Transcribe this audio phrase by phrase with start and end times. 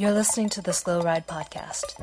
[0.00, 1.98] You're listening to the Slow Ride Podcast.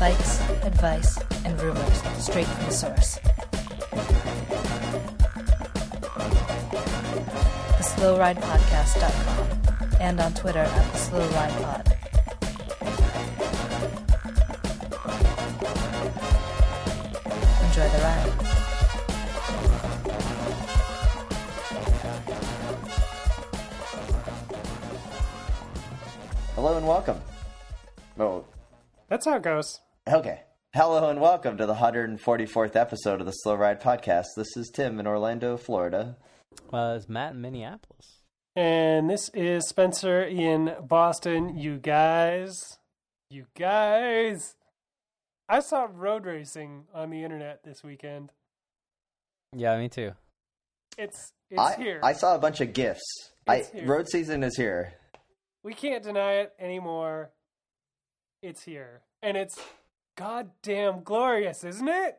[0.00, 3.18] Bikes, advice, and rumors straight from the source.
[7.76, 11.86] TheSlowRidePodcast.com and on Twitter at the Slow Ride Pod.
[17.62, 18.43] Enjoy the ride.
[26.64, 27.20] Hello and welcome.
[28.18, 28.42] Oh,
[29.08, 29.82] That's how it goes.
[30.08, 30.44] okay.
[30.72, 34.28] Hello and welcome to the 144th episode of the Slow Ride Podcast.
[34.34, 36.16] This is Tim in Orlando, Florida.
[36.72, 38.22] Well, it's Matt in Minneapolis.
[38.56, 41.54] And this is Spencer in Boston.
[41.54, 42.58] You guys,
[43.28, 44.56] you guys.
[45.46, 48.32] I saw road racing on the internet this weekend.
[49.54, 50.12] Yeah, me too.
[50.96, 52.00] It's it's I, here.
[52.02, 53.04] I saw a bunch of gifts.
[53.46, 53.86] I here.
[53.86, 54.94] road season is here.
[55.64, 57.30] We can't deny it anymore.
[58.42, 59.58] It's here, and it's
[60.16, 62.18] goddamn glorious, isn't it?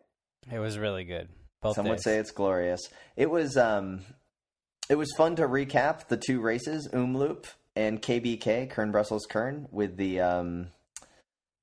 [0.51, 1.29] It was really good.
[1.61, 2.81] Both Some would say it's glorious.
[3.15, 4.01] It was um
[4.89, 9.95] it was fun to recap the two races, Omloop and KBK, Kuurne Brussels Kuurne, with
[9.97, 10.67] the um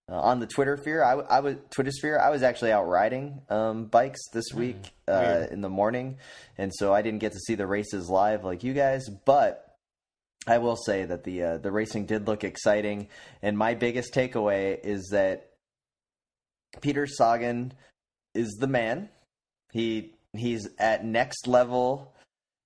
[0.08, 1.02] uh, on the Twitter sphere.
[1.02, 2.18] I was Twitter sphere.
[2.18, 6.18] I was actually out riding um, bikes this week uh, Hmm, in the morning,
[6.58, 9.08] and so I didn't get to see the races live like you guys.
[9.08, 9.71] But
[10.46, 13.08] I will say that the uh, the racing did look exciting,
[13.42, 15.50] and my biggest takeaway is that
[16.80, 17.72] Peter Sagan
[18.34, 19.08] is the man.
[19.72, 22.12] He he's at next level.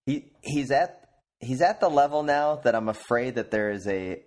[0.07, 1.09] He he's at
[1.41, 4.23] he's at the level now that I'm afraid that there is a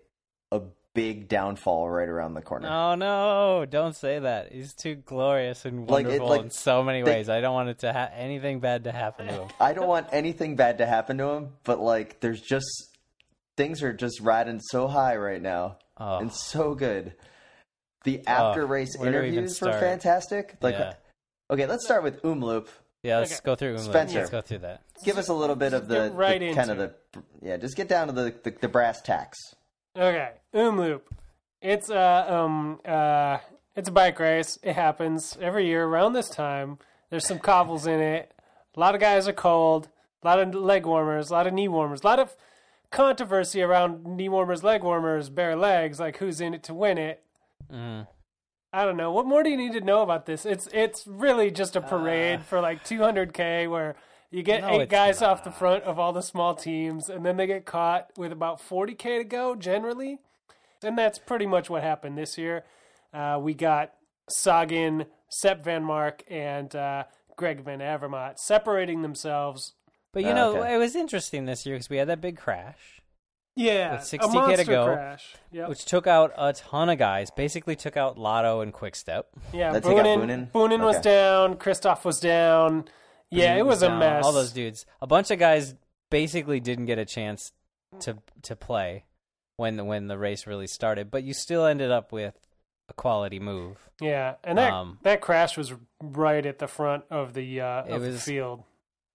[0.51, 0.61] a
[0.93, 2.67] big downfall right around the corner.
[2.69, 3.65] Oh no!
[3.69, 4.51] Don't say that.
[4.51, 7.29] He's too glorious and Like, it- wonderful like, in so many they- ways.
[7.29, 9.47] I don't want it to ha- anything bad to happen to him.
[9.59, 12.67] I don't want anything bad to happen to him, but like there's just
[13.59, 17.13] things are just riding so high right now Oh, and so good.
[18.05, 20.55] The after race where do we even interviews were fantastic.
[20.61, 20.93] Like Yeah.
[21.51, 22.67] okay, let's start with Omloop.
[23.03, 23.17] yeah.
[23.19, 23.41] Let's Okay.
[23.43, 23.71] go through.
[23.75, 23.85] Umlaut.
[23.85, 24.19] Spencer.
[24.19, 24.81] Let's go through that.
[25.03, 26.93] Give us a little bit of the, right the kind of the
[27.41, 29.37] yeah, just get down to the the, the brass tacks.
[29.97, 31.01] Okay, Omloop.
[31.61, 33.39] It's uh um uh
[33.75, 34.57] it's a bike race.
[34.63, 36.77] It happens every year around this time.
[37.09, 38.33] There's some cobbles in it.
[38.75, 39.89] A lot of guys are cold.
[40.23, 41.29] A lot of leg warmers.
[41.29, 42.01] A lot of knee warmers.
[42.03, 42.35] A lot of
[42.91, 45.99] controversy around knee warmers, leg warmers, bare legs.
[45.99, 47.23] Like who's in it to win it?
[47.71, 48.07] Mm.
[48.71, 49.11] I don't know.
[49.11, 50.45] What more do you need to know about this?
[50.45, 53.95] It's it's really just a parade for like 200k where
[54.29, 57.37] you get No, eight guys off the front of all the small teams, and then
[57.37, 60.19] they get caught with about 40k to go generally,
[60.83, 62.63] and that's pretty much what happened this year.
[63.11, 63.93] Uh, we got
[64.29, 67.05] Sagan, Sep Vanmarcke, and uh,
[67.37, 69.73] Greg Van Avermaet separating themselves.
[70.13, 70.73] But you Oh, know, okay.
[70.73, 73.01] it was interesting this year because we had that big crash,
[73.55, 75.35] Yeah, With a 60K to monster go, crash.
[75.51, 75.69] Yep.
[75.69, 77.29] which took out a ton of guys.
[77.31, 79.25] Basically, took out Lotto and Quickstep.
[79.53, 80.51] Yeah, That's- they got Boonen, Boonen?
[80.51, 81.57] Boonen was down.
[81.57, 82.85] Christoph was down.
[83.29, 84.25] Yeah, He it was a down, mess.
[84.25, 84.85] All those dudes.
[85.01, 85.75] A bunch of guys
[86.09, 87.51] basically didn't get a chance
[87.99, 89.03] to to play
[89.57, 92.39] when the when the race really started, but you still ended up with
[92.87, 93.89] a quality move.
[93.99, 97.91] Yeah, and that Um, that crash was right at the front of the uh, It
[97.91, 98.63] of the field.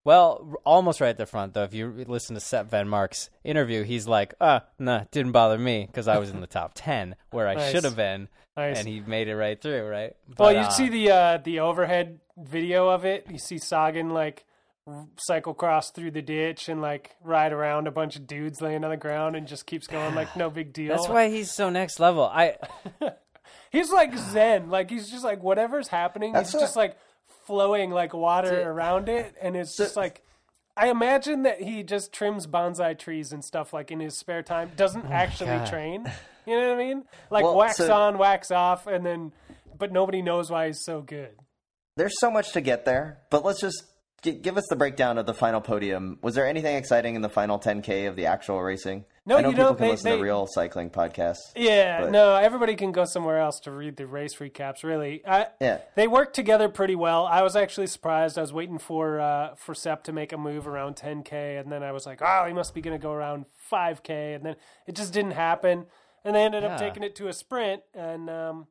[0.05, 1.63] Well, almost right at the front though.
[1.65, 6.09] If you listen to Sep Vanmarcke's interview, he's like, "Ah, nah, didn't bother me because
[6.09, 7.73] I was in the top ten where I Nice.
[7.73, 8.79] should have been," Nice.
[8.79, 10.15] and he made it right through, right?
[10.39, 13.27] well, But, you uh, see the uh, the overhead video of it.
[13.31, 14.45] You see Sagan like
[14.87, 18.85] r- cycle cross through the ditch and like ride around a bunch of dudes laying
[18.85, 20.95] on the ground and just keeps going like no big deal.
[20.95, 22.25] That's why he's so next level.
[22.25, 22.57] I
[23.71, 24.69] he's like zen.
[24.69, 26.99] Like he's just like whatever's happening, That's he's what- just like
[27.47, 28.67] flowing like water Dude.
[28.67, 30.23] around it, and it's just like.
[30.77, 34.73] I imagine that he just trims bonsai trees and stuff like in his spare time.
[34.77, 35.69] Doesn't oh actually God.
[35.69, 36.13] train.
[36.47, 37.05] You know what I mean?
[37.31, 39.31] Like Well, wax so- on, wax off, and then,
[39.79, 41.31] but nobody knows why he's so good.
[41.97, 43.85] There's so much to get there, but let's just
[44.33, 46.19] give us the breakdown of the final podium.
[46.23, 49.05] Was there anything exciting in the final 10k of the actual racing?
[49.27, 49.77] No, I know you people don't.
[49.79, 51.53] can They- listen they- to real cycling podcasts.
[51.57, 54.83] Yeah, But- no, everybody can go somewhere else to read the race recaps.
[54.85, 55.79] Really, I, Yeah.
[55.95, 57.27] they work together pretty well.
[57.27, 58.37] I was actually surprised.
[58.37, 61.83] I was waiting for uh, for Sep to make a move around 10k, and then
[61.83, 64.57] I was like, oh, he must be going to go around 5k, and then
[64.87, 65.87] it just didn't happen.
[66.25, 68.67] And they ended up taking it to a sprint, and um,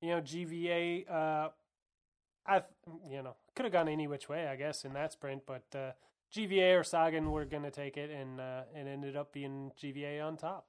[0.00, 1.48] you know, GVA, uh,
[2.46, 2.62] I
[3.08, 5.92] you know could have gone any which way, I guess, in that sprint, but uh,
[6.36, 10.24] GVA or Sagan were going to take it, and uh, it ended up being GVA
[10.24, 10.66] on top.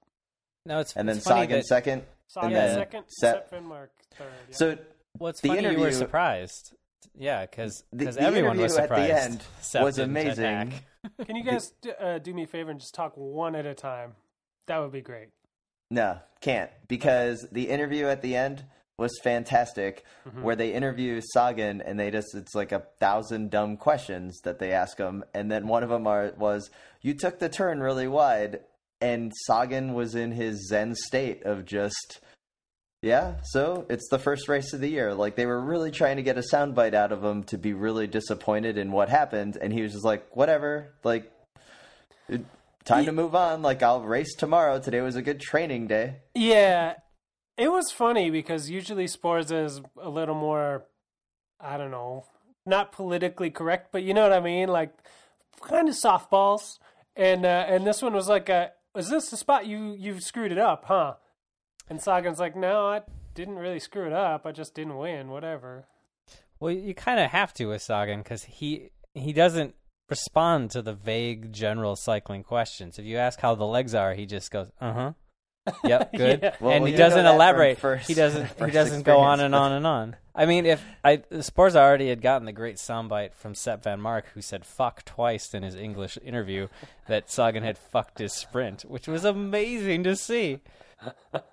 [0.66, 2.04] no, it's And then it's funny Sagan second.
[2.28, 4.28] Sagan then second, Sep- Sep Vanmarcke third.
[4.50, 4.56] yeah.
[4.56, 4.78] So
[5.18, 6.74] What's The funny, you were surprised
[7.16, 10.74] yeah, because The- the everyone was interview at the end Sep was amazing.
[11.26, 13.74] Can you guys d- uh, do me a favor and just talk one at a
[13.74, 14.16] time?
[14.68, 15.30] That would be great.
[15.90, 18.66] No, can't because the interview at the end
[18.98, 20.42] was fantastic, Mm-hmm.
[20.42, 24.72] where they interview Sagan and they just it's like a thousand dumb questions that they
[24.74, 26.70] ask him, and then one of them are was
[27.02, 28.62] you took the turn really wide,
[29.00, 32.20] and Sagan was in his zen state of just.
[33.04, 35.14] Yeah, so it's the first race of the year.
[35.14, 38.08] Like they were really trying to get a soundbite out of him to be really
[38.08, 41.32] disappointed in what happened, and he was just like, "Whatever, like,
[42.28, 42.44] it,
[42.86, 43.62] time to move on.
[43.62, 44.80] Like I'll race tomorrow.
[44.80, 46.96] Today was a good training day." Yeah,
[47.58, 50.86] it was funny because usually Sporza is a little more,
[51.60, 52.26] I don't know,
[52.66, 54.92] not politically correct, but you know what I mean, like
[55.62, 56.80] kind of softballs.
[57.16, 60.52] And uh, and this one was like, uh, "Is this the spot you you screwed
[60.52, 61.16] it up, huh?"
[61.90, 63.02] And Sagan's like, "No, I
[63.34, 64.46] didn't really screw it up.
[64.46, 65.30] I just didn't win.
[65.30, 65.88] Whatever."
[66.60, 69.74] Well, you kind of have to with Sagan because he he doesn't
[70.10, 73.00] respond to the vague general cycling questions.
[73.00, 75.14] If you ask how the legs are, he just goes, "Uh huh."
[75.84, 76.40] Yep, good.
[76.44, 76.56] Yeah.
[76.60, 77.78] Well, and well, he doesn't elaborate.
[77.80, 78.48] first- he doesn't.
[78.60, 80.16] He doesn't go on and on and on.
[80.36, 84.42] I mean, if I Sporza already had gotten the great soundbite from Sep Vanmarcke, who
[84.42, 86.68] said "fuck" twice in his English interview,
[87.08, 90.60] that Sagan had fucked his sprint, which was amazing to see.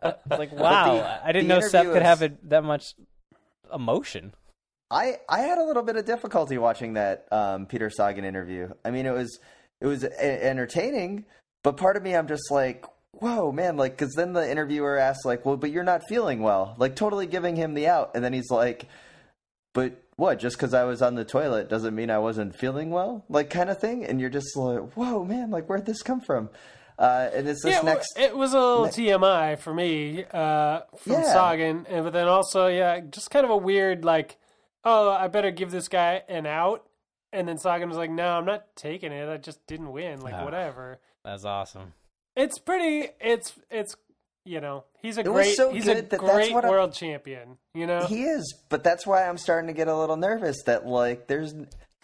[0.02, 2.94] like, wow, I didn't know Sep could is- have it, that much
[3.72, 4.34] emotion.
[4.90, 8.68] I I had a little bit of difficulty watching that um, Peter Sagan interview.
[8.84, 9.38] I mean, it was
[9.80, 11.24] it was entertaining,
[11.62, 12.84] but part of me I'm just like,
[13.20, 16.74] whoa, man, like because then the interviewer asks like, well, but you're not feeling well,
[16.78, 18.86] like totally giving him the out, and then he's like,
[19.72, 20.38] but what?
[20.38, 23.70] Just because I was on the toilet doesn't mean I wasn't feeling well, like kind
[23.70, 26.50] of thing, and you're just like, whoa, man, like where'd this come from?
[26.96, 28.16] Uh, and it's this yeah, next.
[28.16, 31.22] it was a little TMI for me uh, from Yeah.
[31.32, 34.36] Sagan, and but then also, yeah, just kind of a weird like,
[34.84, 36.86] oh, I better give this guy an out,
[37.32, 39.28] and then Sagan was like, no, I'm not taking it.
[39.28, 40.20] I just didn't win.
[40.20, 40.44] Like Ah.
[40.44, 41.00] whatever.
[41.24, 41.94] That's awesome.
[42.36, 43.08] It's pretty.
[43.20, 43.94] It's it's
[44.44, 46.64] you know he's a It was great so he's a good that that's great what
[46.64, 47.58] I- world champion.
[47.74, 48.06] You know.
[48.06, 51.54] He is, but that's why I'm starting to get a little nervous that like there's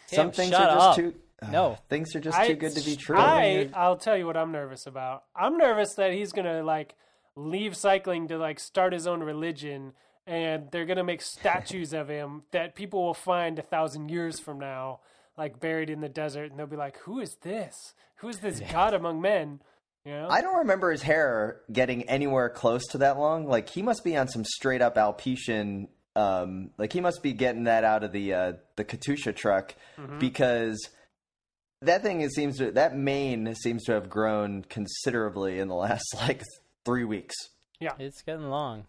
[0.06, 0.96] some things are just up.
[0.96, 1.14] too
[1.50, 1.72] No.
[1.72, 3.16] Uh, things are just I- too good to be true.
[3.18, 5.24] I I'll tell you what I'm nervous about.
[5.36, 6.94] I'm nervous that he's gonna like
[7.36, 9.92] leave cycling to like start his own religion,
[10.26, 14.58] and they're gonna make statues of him that people will find a thousand years from
[14.58, 15.00] now,
[15.36, 17.94] like buried in the desert, and they'll be like, "Who is this?
[18.16, 19.60] Who is this God among men?"
[20.04, 20.28] You know?
[20.30, 23.46] I don't remember his hair getting anywhere close to that long.
[23.46, 25.88] Like he must be on some straight up Alpecin.
[26.16, 30.18] Um, like he must be getting that out of the uh, the Katusha truck Mm-hmm.
[30.18, 30.78] because
[31.82, 36.04] that thing it seems to that mane seems to have grown considerably in the last
[36.16, 36.42] like
[36.84, 37.34] three weeks.
[37.78, 38.86] Yeah, it's getting long.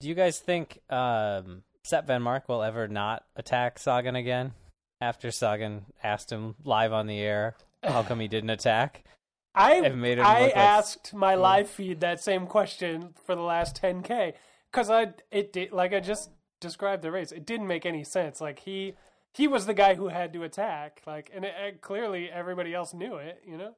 [0.00, 4.52] Do you guys think um, Sep Vanmarcke will ever not attack Sagan again?
[5.00, 9.04] After Sagan asked him live on the air, how come he didn't attack?
[9.58, 11.40] I It I look like- asked my hmm.
[11.42, 14.34] live feed that same question for the last 10k
[14.70, 17.32] because I it did like I just described the race.
[17.32, 18.40] It didn't make any sense.
[18.40, 18.94] Like he
[19.34, 21.02] he was the guy who had to attack.
[21.06, 23.42] Like and it, it- clearly everybody else knew it.
[23.46, 23.74] You know.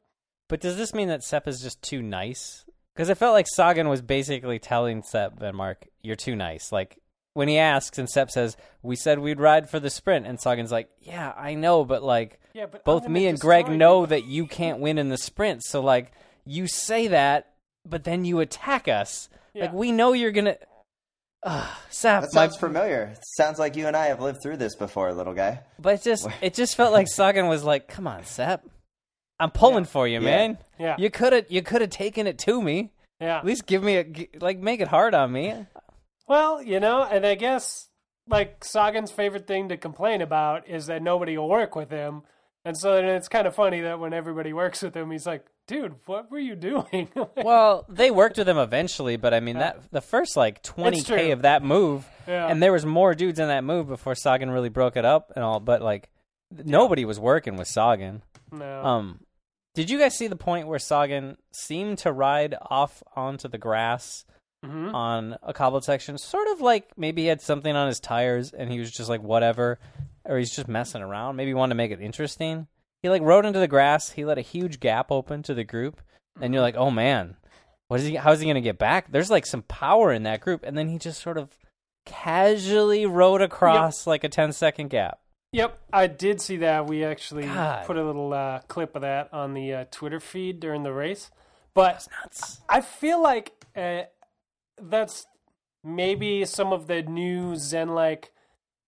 [0.49, 2.65] But does this mean that Sep is just too nice?
[2.95, 6.99] Because I felt like Sagan was basically telling Sep Vanmarcke, "You're too nice." Like
[7.41, 10.71] when he asks and Sep says, "We said we'd ride for the sprint," and Sagan's
[10.71, 14.25] like, "Yeah, I know, but like." Yeah, but both me and Greg destroy know that
[14.27, 15.63] you can't win in the sprint.
[15.65, 16.13] So like
[16.45, 17.53] you say that,
[17.89, 19.29] but then you attack us.
[19.55, 20.57] Like we know you're gonna.
[21.43, 23.15] Uh, Sap, That my, sounds familiar.
[23.39, 25.61] Sounds like you and I have lived through this before, little guy.
[25.79, 28.63] but it just it just felt like Sagan was like, "Come on, Sap,
[29.39, 30.31] I'm pulling for you, Yeah.
[30.37, 30.59] man.
[30.79, 30.97] Yeah.
[30.99, 32.91] You could have you could have taken it to me.
[33.21, 33.39] Yeah.
[33.39, 35.55] At least give me a like make it hard on me."
[36.31, 37.89] Well, you know, and I guess
[38.29, 42.23] like Sagan's favorite thing to complain about is that nobody will work with him.
[42.65, 45.45] And so then it's kind of funny that when everybody works with him, he's like,
[45.67, 49.91] "Dude, what were you doing?" Well, they worked with him eventually, but I mean that
[49.91, 52.47] the first like 20k of that move, Yeah.
[52.47, 55.43] and there was more dudes in that move before Sagan really broke it up and
[55.45, 55.59] all.
[55.59, 56.11] But like
[56.65, 58.23] nobody was working with Sagan.
[58.53, 58.85] no.
[58.85, 59.21] Um,
[59.75, 64.25] did you guys see the point where Sagan seemed to ride off onto the grass
[64.65, 64.93] Mhm.
[64.93, 68.71] on a cobbled section, sort of like maybe he had something on his tires and
[68.71, 69.79] he was just like whatever,
[70.25, 71.37] or he's just messing around.
[71.37, 72.67] Maybe he wanted to make it interesting.
[73.03, 74.11] He like rode into the grass.
[74.11, 76.03] He let a huge gap open to the group,
[76.41, 77.37] and you're like, oh man,
[77.89, 78.17] what is he?
[78.17, 79.11] How's he gonna get back?
[79.11, 81.57] There's like some power in that group, and then he just sort of
[82.05, 85.21] casually rode across like a 10 second gap.
[85.53, 86.87] Yep, I did see that.
[86.87, 87.87] We actually God.
[87.87, 91.31] put a little uh, clip of that on the uh, Twitter feed during the race.
[91.75, 92.61] But Nuts.
[92.69, 94.03] I feel like uh,
[94.83, 95.27] that's
[95.85, 98.33] maybe some of the new Zen like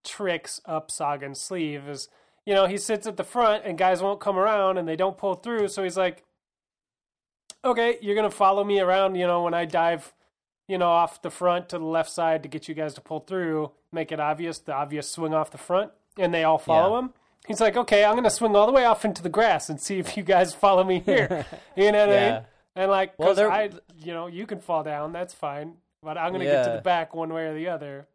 [0.03, 1.87] tricks up Sagan's sleeve.
[1.87, 2.09] Is
[2.45, 5.17] you know he sits at the front and guys won't come around and they don't
[5.17, 5.67] pull through.
[5.69, 6.23] So he's like,
[7.63, 9.15] okay, you're gonna follow me around.
[9.15, 10.13] You know when I dive,
[10.67, 13.19] you know off the front to the left side to get you guys to pull
[13.21, 16.99] through, make it obvious, the obvious swing off the front, and they all follow Yeah.
[17.05, 17.13] him.
[17.47, 19.99] He's like, okay, I'm gonna swing all the way off into the grass and see
[19.99, 21.45] if you guys follow me here.
[21.75, 22.41] you know what I mean?
[22.75, 26.45] And like, Well, I, you know, you can fall down, that's fine, but I'm gonna
[26.45, 28.07] get to the back one way or the other.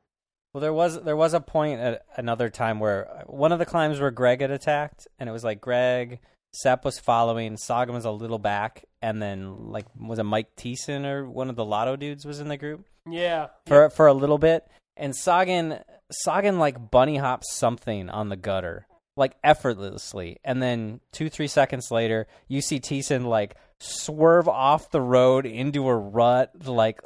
[0.52, 4.00] Well, there was there was a point at another time where one of the climbs
[4.00, 6.21] where Greg had attacked, and it was like Greg,
[6.52, 11.04] Sep was following, Sagan was a little back, and then like was it Mike Thiessen
[11.04, 12.87] or one of the Lotto dudes was in the group?
[13.09, 14.66] Yeah, for for a little bit,
[14.97, 15.80] and Sagan
[16.11, 18.87] Sagan like bunny hops something on the gutter
[19.18, 25.00] like effortlessly, and then two three seconds later, you see Thiessen like swerve off the
[25.00, 27.00] road into a rut, like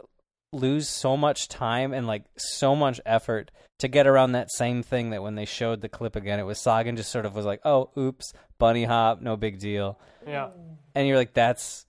[0.53, 5.11] lose so much time and like so much effort to get around that same thing
[5.11, 7.61] that when they showed the clip again, it was Sagan just sort of was like,
[7.65, 10.51] "Oh, oops, bunny hop, no big deal," yeah,
[10.95, 11.85] and you're like, "That's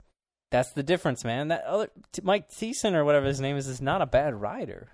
[0.50, 3.80] that's the difference, man." That other T- Mike Thiessen or whatever his name is is
[3.80, 4.88] not a bad rider.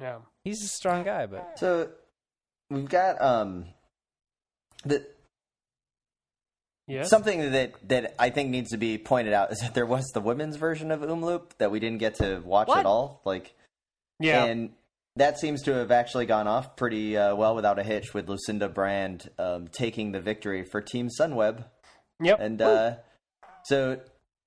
[0.00, 0.18] yeah.
[0.44, 1.90] He's a strong guy, but So
[2.70, 3.66] we've got um
[4.84, 5.04] the
[6.88, 7.10] Yes.
[7.10, 10.20] something that that I think needs to be pointed out is that there was the
[10.20, 12.78] women's version of Omloop that we didn't get to watch What?
[12.78, 13.20] at all.
[13.24, 13.54] Like
[14.20, 14.44] yeah.
[14.44, 14.70] and
[15.16, 18.68] that seems to have actually gone off pretty uh, well without a hitch with Lucinda
[18.68, 21.64] Brand um, taking the victory for Team Sunweb.
[22.20, 22.38] yep.
[22.38, 22.96] And uh,
[23.64, 23.98] so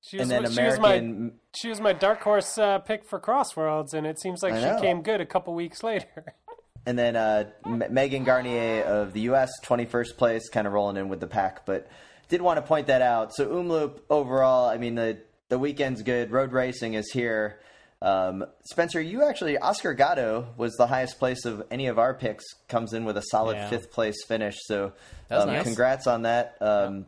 [0.02, 3.20] she was, and then she was my she was my dark horse uh, pick for
[3.20, 4.80] Crossworlds, and it seems like I she know.
[4.82, 6.06] came good a couple weeks later.
[6.86, 11.10] And then uh, M- Megan Guarnier of the U.S., 21st place, kind of rolling in
[11.10, 11.88] with the pack, but
[12.30, 13.34] did want to point that out.
[13.36, 15.20] So Omloop overall, I mean, the,
[15.50, 16.32] the weekend's good.
[16.32, 17.60] Road racing is here.
[18.02, 22.46] Um, Spencer, you actually, Oscar Gatto was the highest place of any of our picks,
[22.70, 23.70] comes in with a solid Yeah.
[23.70, 24.56] fifth place finish.
[24.62, 24.94] So
[25.30, 25.64] um, nice.
[25.64, 26.56] congrats on that.
[26.62, 27.08] Um,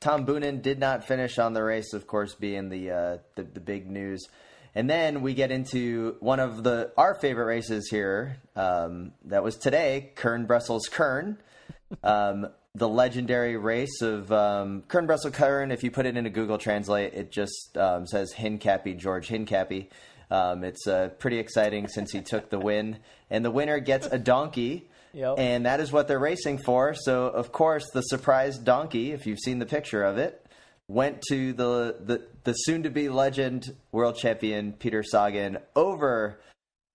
[0.00, 3.60] Tom Boonen did not finish on the race, of course, being the, uh, the the
[3.60, 4.26] big news.
[4.74, 8.38] And then we get into one of the our favorite races here.
[8.56, 11.36] Um, that was today, Kuurne Brussels Kuurne,
[12.02, 15.72] um, the legendary race of um, Kuurne Brussels Kuurne.
[15.72, 19.86] If you put it into Google Translate, it just um, says Hincapie George Hincapie.
[20.30, 22.98] Um, it's uh, pretty exciting since he took the win,
[23.30, 24.88] and the winner gets a donkey.
[25.12, 25.38] Yep.
[25.38, 26.92] And that is what they're racing for.
[26.94, 30.44] So, of course, the surprise donkey, if you've seen the picture of it,
[30.88, 36.40] went to the the, the soon to be legend world champion Peter Sagan over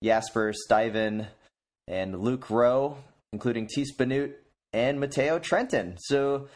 [0.03, 1.27] Jasper Stuyven
[1.87, 2.97] and Luke Rowe,
[3.31, 4.35] including Tiesj Benoot
[4.73, 5.97] and Matteo Trentin.
[5.99, 6.47] So,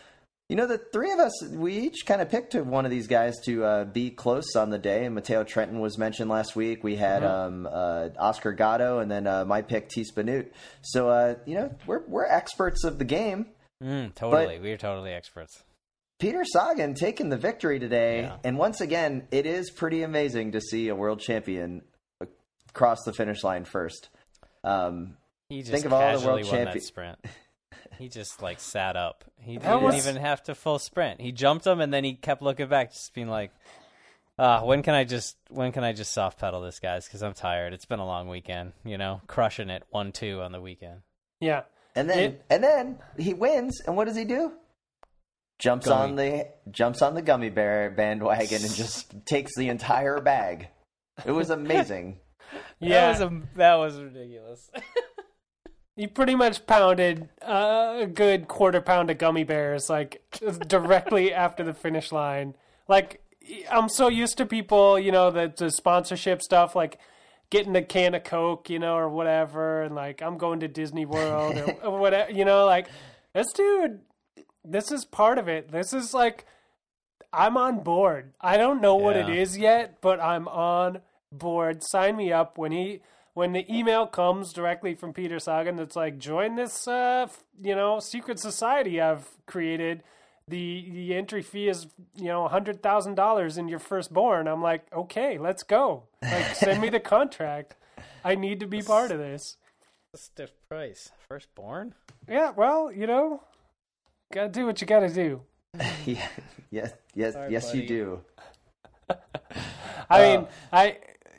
[0.50, 3.34] you know, the three of us, we each kind of picked one of these guys
[3.46, 5.06] to uh, be close on the day.
[5.06, 6.84] And Matteo Trentin was mentioned last week.
[6.84, 10.54] We had um, uh, Oscar Gatto, and then uh, my pick, Tiesj Benoot.
[10.82, 13.48] So, uh, you know, we're we're experts of the game.
[13.82, 15.64] mm, totally, we're totally experts.
[16.20, 18.38] Peter Sagan taking the victory today, Yeah.
[18.46, 21.82] and once again, it is pretty amazing to see a world champion
[22.74, 24.10] cross the finish line first.
[24.64, 25.18] Um,
[25.50, 27.20] He just Think of all the world won champi- that sprint.
[27.98, 29.24] He just like sat up.
[29.40, 31.22] He That didn't was- even have to full sprint.
[31.22, 33.52] He jumped him and then he kept looking back, just being like,
[34.38, 37.06] uh, when can I just when can I just soft pedal this guys?
[37.06, 37.74] Because I'm tired.
[37.74, 38.74] It's been a long weekend.
[38.84, 41.02] You know, crushing it one two on the weekend.
[41.40, 41.64] yeah,
[41.96, 44.54] and then It- and then he wins, and what does he do?
[45.60, 46.02] Jumps Gummy.
[46.04, 50.68] on the jumps on the gummy bear bandwagon and just takes the entire bag.
[51.26, 52.20] It was amazing.
[52.80, 53.14] yeah.
[53.14, 54.70] that was a, that was ridiculous.
[55.96, 60.24] He pretty much pounded a good quarter pound of gummy bears, like
[60.68, 62.56] directly after the finish line.
[62.88, 63.22] Like
[63.70, 66.98] I'm so used to people, you know, the, the sponsorship stuff, like
[67.52, 71.06] getting a can of Coke, you know, or whatever, and like I'm going to Disney
[71.06, 72.88] World or, or whatever, you know, like
[73.34, 74.00] this dude.
[74.66, 75.72] This is part of it.
[75.72, 76.46] This is like
[77.32, 78.34] I'm on board.
[78.42, 79.36] I don't know what it Yeah.
[79.36, 81.84] is yet, but I'm on board.
[81.84, 83.02] Sign me up when he
[83.34, 87.76] when the email comes directly from Peter Sagan that's like join this uh f- you
[87.76, 90.04] know secret society I've created.
[90.48, 94.48] The the entry fee is you know hundred thousand dollars in your firstborn.
[94.48, 96.04] I'm like okay, let's go.
[96.22, 97.76] Like send me the contract.
[98.24, 99.58] I need to be part of this.
[100.14, 101.12] A Stiff price.
[101.28, 101.96] Firstborn.
[102.30, 103.42] Yeah, well, you know,
[104.32, 105.42] gotta do what you gotta do.
[106.06, 106.28] yeah,
[106.70, 108.22] yes, yes, Sorry, yes, you do.
[109.10, 109.16] I
[110.10, 110.98] Uh, mean, I, I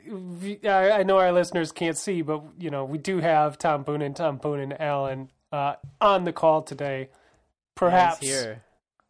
[0.09, 4.39] I know our listeners can't see, but you know we do have Tom Boonen Tom
[4.39, 7.09] Boonen and Alan uh, on the call today.
[7.75, 8.63] Perhaps He's here.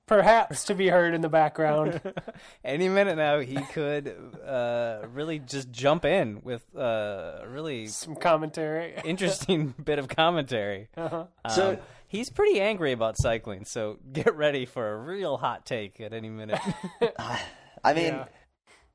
[0.08, 2.02] perhaps to be heard in the background.
[2.64, 8.16] Any minute now, he could uh, really just jump in with uh, a really Some
[8.16, 8.96] commentary.
[9.06, 10.88] interesting bit of commentary.
[10.98, 11.26] Uh-huh.
[11.54, 16.00] So- Um, he's pretty angry about cycling, so get ready for a real hot take
[16.02, 16.60] at any minute.
[17.84, 18.26] I mean, Yeah.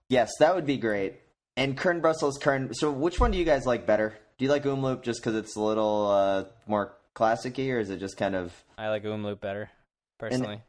[0.08, 1.14] yes, that would be great.
[1.60, 2.74] And Kuurne Brussels, Kuurne.
[2.74, 4.16] So, which one do you guys like better?
[4.38, 7.98] Do you like Omloop just because it's a little uh, more classicy, or is it
[8.00, 8.52] just kind of?
[8.78, 9.70] I like Omloop better,
[10.18, 10.62] personally.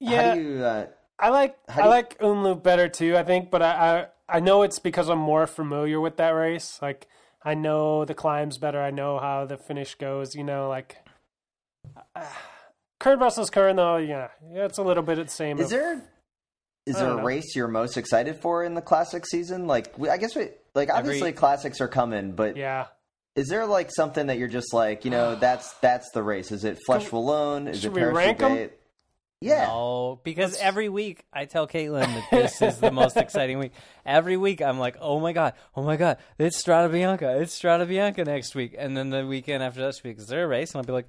[0.00, 0.62] Yeah, How do you?
[0.64, 0.86] Uh,
[1.18, 3.16] I like how I do you- like Omloop better too.
[3.16, 6.78] I think, but I, I I know it's because I'm more familiar with that race.
[6.82, 7.08] Like
[7.42, 8.82] I know the climbs better.
[8.82, 10.34] I know how the finish goes.
[10.34, 10.98] You know, like
[12.14, 12.26] uh,
[13.00, 13.96] Kuurne Brussels Kuurne though.
[13.96, 15.58] Yeah, yeah, it's a little bit the same.
[15.58, 16.02] is of- there?
[16.88, 17.22] Is there a know.
[17.22, 19.66] race you're most excited for in the classic season?
[19.66, 22.86] Like, we, I guess we like Every- obviously classics are coming, but Yeah,
[23.36, 26.50] is there like something that you're just like, you know, that's that's the race?
[26.52, 27.68] Is it Flèche Wallonne?
[27.68, 28.52] Is should it we Paris rank 'em?
[28.52, 28.74] Roubaix?
[29.40, 29.66] Yeah.
[29.68, 33.70] No, because Let's- every week I tell Caitlin that this is the most exciting week.
[34.04, 37.86] Every week I'm like, oh my god, oh my god, it's Strada Bianca, it's Strada
[37.86, 40.72] Bianca next week, and then the weekend after that week, is there a race?
[40.72, 41.06] And I'll be like,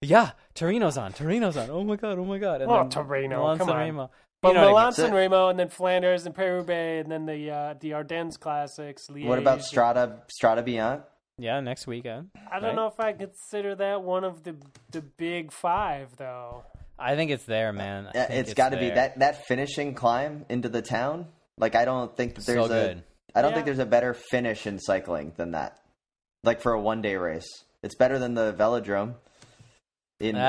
[0.00, 1.70] yeah, Tirreno's on, Tirreno's on.
[1.70, 2.60] Oh my god, oh my god.
[2.60, 3.82] And Oh, then Tirreno, Milan come San on.
[3.82, 4.10] Remo.
[4.42, 4.74] But You know what I mean.
[4.74, 7.94] Milan So- San Remo and then Flanders and Paris Roubaix and then the uh, the
[7.94, 9.06] Ardennes Classics.
[9.08, 11.04] What about Strada Strada Bianca?
[11.38, 12.28] Yeah, next weekend.
[12.50, 12.74] I don't right?
[12.76, 14.56] know if I consider that one of the
[14.90, 16.64] the big five though.
[16.98, 18.06] I think it's there, man.
[18.06, 21.26] I Yeah, think it's got to be that that finishing climb into the town.
[21.58, 23.02] Like I don't think that there's a good.
[23.34, 23.54] I don't Yeah.
[23.54, 25.78] think there's a better finish in cycling than that.
[26.44, 27.48] Like for a one day race,
[27.82, 29.14] it's better than the velodrome
[30.20, 30.42] in uh, Ah,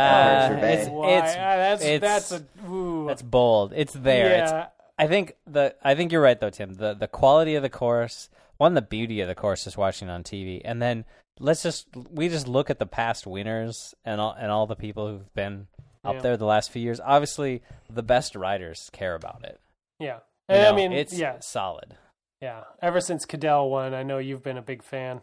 [0.49, 0.81] Paris-Roubaix.
[0.87, 2.92] it's- it's- Ah, that's it's- that's a ooh.
[3.07, 3.73] That's bold.
[3.75, 4.43] It's there.
[4.43, 4.51] It's
[4.97, 6.73] I think the I think you're right though, Tim.
[6.73, 10.23] The the quality of the course, one, the beauty of the course is watching on
[10.23, 11.05] TV, and then
[11.39, 15.07] let's just we just look at the past winners and all and all the people
[15.07, 15.67] who've been
[16.05, 16.21] up Yeah.
[16.21, 16.99] there the last few years.
[17.03, 19.59] Obviously, the best riders care about it.
[19.99, 20.19] yeah.
[20.49, 21.95] You And I mean, it's yeah, solid.
[22.41, 22.63] yeah.
[22.81, 25.21] Ever since Cadel won, I know you've been a big fan.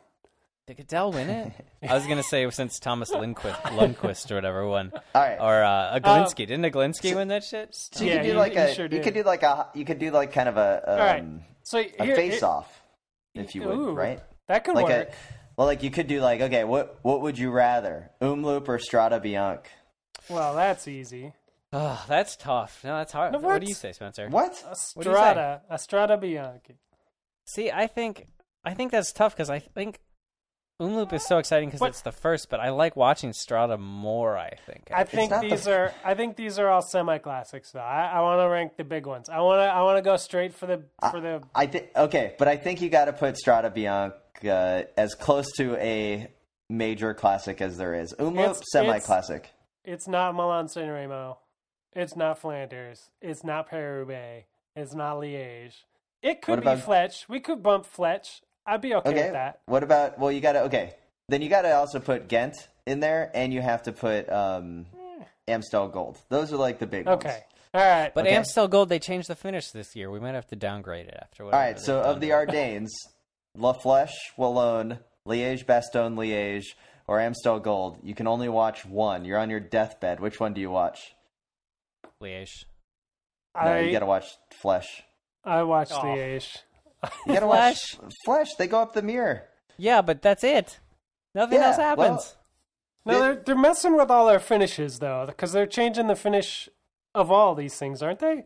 [0.71, 1.53] Did Goodell win it?
[1.89, 5.39] I was gonna say since Thomas Lundquist, Lundquist or whatever won, All right.
[5.41, 6.47] or uh, a Glinsky.
[6.47, 7.75] Didn't a Glinsky win that shit?
[7.75, 9.03] So you Yeah, could do he- like he a sure you did.
[9.03, 11.25] could do like a you could do like kind of a um, right.
[11.65, 12.83] So a here, face off
[13.35, 14.21] if you would, Ooh, right?
[14.49, 15.09] That could Like work.
[15.09, 15.15] a
[15.57, 19.19] well, like you could do like okay, what what would you rather, Omloop or Strada
[19.19, 19.69] Bianca?
[20.29, 21.33] Well, that's easy.
[21.73, 22.81] Oh, that's tough.
[22.85, 23.33] No, that's hard.
[23.33, 23.61] No, what what?
[23.63, 24.29] do you say, Spencer?
[24.29, 24.53] What?
[24.95, 25.21] What do you say?
[25.23, 26.79] Estrada, Estrada Bianchi.
[27.47, 28.27] See, I think
[28.65, 30.01] I think that's tough because I think
[30.81, 34.39] Omloop is so exciting because it's the first, but I like watching Strada more.
[34.39, 34.89] I think.
[34.93, 35.95] I think not the these f- are.
[36.05, 37.81] I think these are all semi classics though.
[37.81, 39.29] I, I want to rank the big ones.
[39.29, 39.65] I want to.
[39.65, 41.43] I want to go straight for the for the.
[41.55, 45.53] I think okay, but I think you got to put Strada Bianca uh, as close
[45.59, 46.29] to a
[46.71, 48.15] major classic as there is.
[48.19, 49.51] Omloop It's- semi classic.
[49.85, 51.39] It's not Milan San Remo.
[51.93, 53.11] It's not Flanders.
[53.21, 54.47] It's not Paris Roubaix.
[54.77, 55.73] It's not Liège.
[56.23, 57.29] It could What about- be Fletch.
[57.29, 58.43] We could bump Fletch.
[58.71, 59.23] I'd be okay, Okay.
[59.25, 59.61] with that.
[59.67, 60.95] What about well, you got to okay.
[61.29, 62.55] Then you got to also put Ghent
[62.87, 64.87] in there, and you have to put um,
[65.49, 66.19] Amstel Gold.
[66.29, 67.25] Those are like the big ones.
[67.25, 67.41] Okay.
[67.75, 68.13] All right.
[68.15, 68.35] But Okay.
[68.37, 70.11] Amstel Gold, they changed the finish this year.
[70.11, 71.45] We might have to downgrade it after.
[71.45, 71.79] All right.
[71.79, 72.33] So of done the.
[72.33, 72.91] Ardennes,
[73.57, 76.67] La Flèche, Wallonne, Liège, Bastogne, Liège,
[77.07, 79.25] or Amstel Gold, you can only watch one.
[79.25, 80.21] You're on your deathbed.
[80.21, 81.15] Which one do you watch?
[82.23, 82.65] Liège.
[83.57, 84.27] No, I you got to watch
[84.61, 85.03] Flesh.
[85.45, 86.03] I watched Oh.
[86.03, 86.59] Liège.
[87.27, 88.55] You got to watch Flesh.
[88.59, 89.45] They go up the mirror.
[89.79, 90.79] Yeah, but that's it.
[91.35, 92.37] Nothing Yeah, else happens.
[93.07, 96.69] No, They- they're they're messing with all their finishes though, because they're changing the finish
[97.15, 98.45] of all these things, aren't they?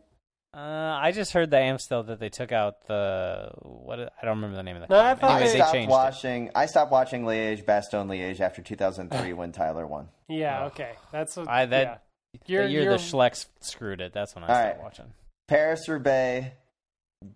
[0.56, 0.58] uh,
[1.02, 3.98] I just heard the Amstel that they took out the what?
[3.98, 4.94] I don't remember the name of the.
[4.94, 5.18] No, I climb.
[5.18, 5.92] thought I they- they stopped changed it.
[5.92, 6.50] watching.
[6.54, 10.08] I stopped watching Liège, Bastogne, Liège after 2003 when Tyler won.
[10.28, 10.62] Yeah.
[10.62, 10.66] Oh.
[10.66, 10.92] Okay.
[11.10, 11.48] That's what.
[11.48, 11.98] I- that- yeah.
[12.46, 14.12] The You're, year you're, the Schlecks screwed it.
[14.12, 14.82] That's when I All stopped right.
[14.84, 15.12] watching.
[15.48, 16.48] Paris Roubaix,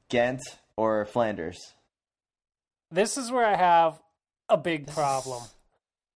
[0.09, 0.41] Ghent,
[0.79, 1.75] or Flanders?
[2.91, 4.01] this is where I have
[4.49, 5.43] a big problem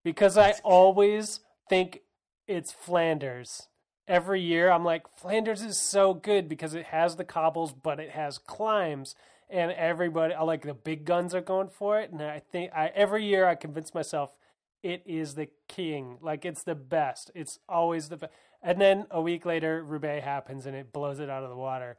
[0.05, 2.01] because I always think
[2.47, 3.69] it's Flanders.
[4.09, 8.11] Every year, I'm like, Flanders is so good because it has the cobbles, but it
[8.11, 9.15] has climbs,
[9.49, 12.11] and everybody, I like the big guns are going for it.
[12.11, 14.35] And I think I every year I convince myself
[14.83, 17.31] it is the king, like it's the best.
[17.35, 18.33] It's always the best.
[18.63, 21.97] And then a week later, Roubaix happens and it blows it out of the water.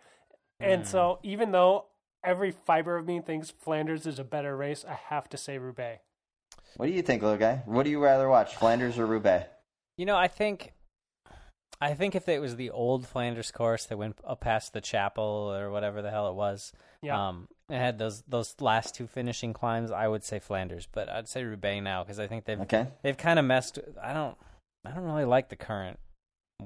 [0.60, 1.86] And so, even though
[2.24, 6.02] every fiber of me thinks Flanders is a better race, I have to say Roubaix.
[6.78, 7.62] What do you think, little guy?
[7.66, 9.48] What do you rather watch, Flanders or Roubaix?
[9.98, 10.74] You know, I think,
[11.80, 15.24] I think if it was the old Flanders course that went up past the chapel
[15.24, 17.28] or whatever the hell it was, Yeah.
[17.30, 19.92] um, it had those those last two finishing climbs.
[19.92, 22.88] I would say Flanders, but I'd say Roubaix now because I think they've Okay.
[23.04, 23.80] they've kind of messed.
[24.02, 24.38] I don't,
[24.86, 26.00] I don't really like the current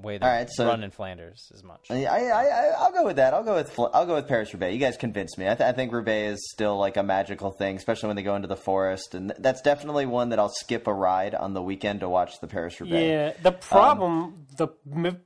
[0.02, 1.86] way they All right, so- run in Flanders as much.
[1.90, 3.34] I, I, I, I'll go with that.
[3.34, 4.72] I'll go with I'll go with Paris Roubaix.
[4.74, 5.46] You guys convinced me.
[5.46, 8.34] I, th- I think Roubaix is still like a magical thing, especially when they go
[8.36, 11.62] into the forest, and th- that's definitely one that I'll skip a ride on the
[11.62, 13.02] weekend to watch the Paris Roubaix.
[13.38, 14.68] Yeah, the um, problem, the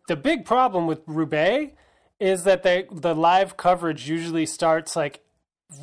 [0.09, 1.75] the big problem with Roubaix
[2.21, 5.21] is that they the live coverage usually starts like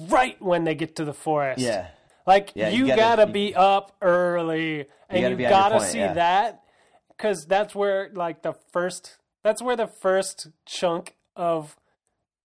[0.08, 1.60] right when they get to the forest.
[1.62, 1.88] Yeah.
[2.28, 5.50] like Yeah, you, you gotta- gotta, you- be up early, and gotta you be on
[5.52, 6.14] gotta point, see yeah.
[6.14, 6.64] that
[7.20, 11.76] because that's where like the first that's where the first chunk of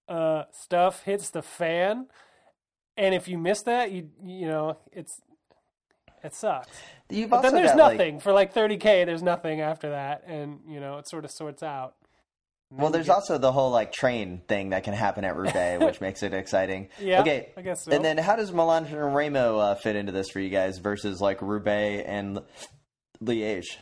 [0.08, 2.06] uh stuff hits the fan,
[2.96, 5.20] and if you miss that, you you know it's
[6.22, 6.68] it sucks.
[7.10, 9.04] You've But then there's got, like- nothing for like 30k.
[9.06, 11.94] There's nothing after that, and you know it sort of sorts out.
[12.70, 16.00] Well, there's get- also the whole like train thing that can happen at Roubaix, which
[16.00, 16.88] makes it exciting.
[16.98, 17.52] Yeah, Okay.
[17.56, 17.92] I guess so.
[17.92, 21.20] And then how does Milan and Remo uh, fit into this for you guys versus
[21.20, 22.40] like Roubaix and
[23.22, 23.76] Liège?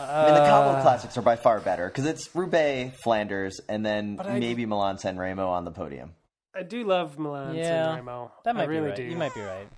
[0.00, 3.84] I mean, the Cobble Uh, Classics are by far better because it's Roubaix, Flanders, and
[3.84, 6.14] then I- maybe Milan San Remo on the podium.
[6.54, 8.32] I do love Milan Yeah, San Remo.
[8.44, 8.96] That might I really be right.
[8.96, 9.02] do.
[9.04, 9.68] You might be right.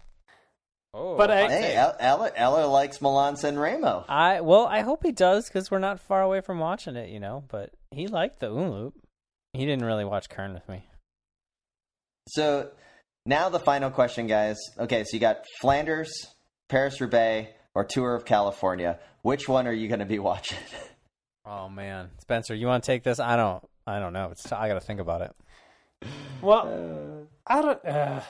[0.93, 1.77] Oh, But I- Hey, take.
[1.77, 4.05] El- Eller, Eller likes Milan San Remo.
[4.09, 7.21] I well, I hope he does because we're not far away from watching it, you
[7.21, 7.45] know.
[7.49, 8.93] But he liked the Omloop.
[9.53, 10.85] He didn't really watch Kuurne with me.
[12.29, 12.71] So
[13.27, 14.57] now the final question, guys.
[14.79, 16.11] Okay, so you got Flanders,
[16.69, 18.99] Paris Roubaix, or Tour of California.
[19.23, 20.59] Which one are you going to be watching?
[21.47, 23.19] Oh man, Spencer, you want to take this?
[23.19, 23.65] I don't.
[23.87, 24.29] I don't know.
[24.31, 24.53] It's.
[24.53, 25.33] I got to think about it.
[26.43, 27.85] Well, I don't.
[27.85, 28.21] Uh,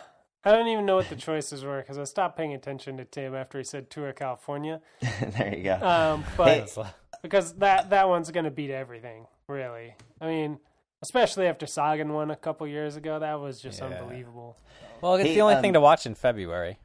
[0.44, 3.34] I don't even know what the choices were because I stopped paying attention to Tim
[3.34, 4.80] after he said Tour of California.
[5.36, 5.74] there you go.
[5.86, 6.82] Um, but Hey.
[7.20, 9.96] because that that one's gonna beat everything, really.
[10.20, 10.60] I mean,
[11.02, 13.86] especially after Sagan won a couple years ago, that was just Yeah.
[13.86, 14.56] unbelievable.
[15.02, 16.78] Well, it's Hey, the only um, thing to watch in February.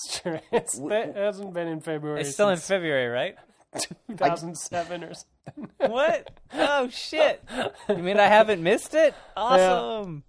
[0.04, 0.38] It's true.
[0.52, 2.20] It's, it hasn't been in February.
[2.20, 3.36] It's still in February, right?
[4.08, 5.70] 2007 or something.
[5.90, 6.30] what?
[6.54, 7.42] Oh shit!
[7.88, 9.14] You mean I haven't missed it?
[9.36, 10.24] Awesome.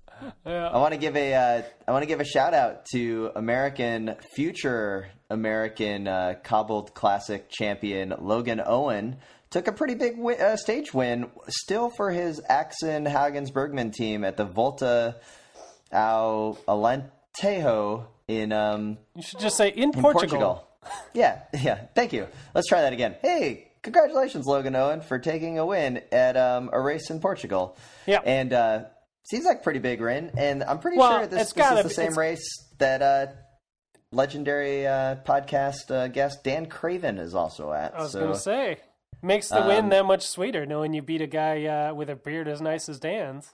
[0.46, 4.16] I want to give a uh, I want to give a shout out to American
[4.36, 9.18] future American uh, cobbled classic champion Logan Owen.
[9.50, 14.24] Took a pretty big wi- uh, stage win, still for his Axeon Hagens Berman team
[14.24, 15.18] at the Volta
[15.92, 18.06] ao Alentejo
[18.40, 20.14] in um, You should just say in, in Portugal.
[20.40, 20.68] Portugal.
[21.14, 21.80] Yeah, yeah.
[21.96, 22.28] Thank you.
[22.56, 23.16] Let's try that again.
[23.22, 27.78] Hey, congratulations, Logan Owen, for taking a win at um, a race in Portugal.
[28.06, 28.20] Yeah.
[28.26, 28.84] and uh,
[29.24, 30.32] seems like a pretty big win.
[30.38, 33.28] And I'm pretty Well, sure this, this is the be- same race that uh,
[34.12, 37.94] legendary uh, podcast uh, guest Dan Craven is also at.
[37.96, 38.78] I was so, gonna say
[39.22, 42.16] makes the win Um, that much sweeter knowing you beat a guy uh, with a
[42.16, 43.54] beard as nice as Dan's.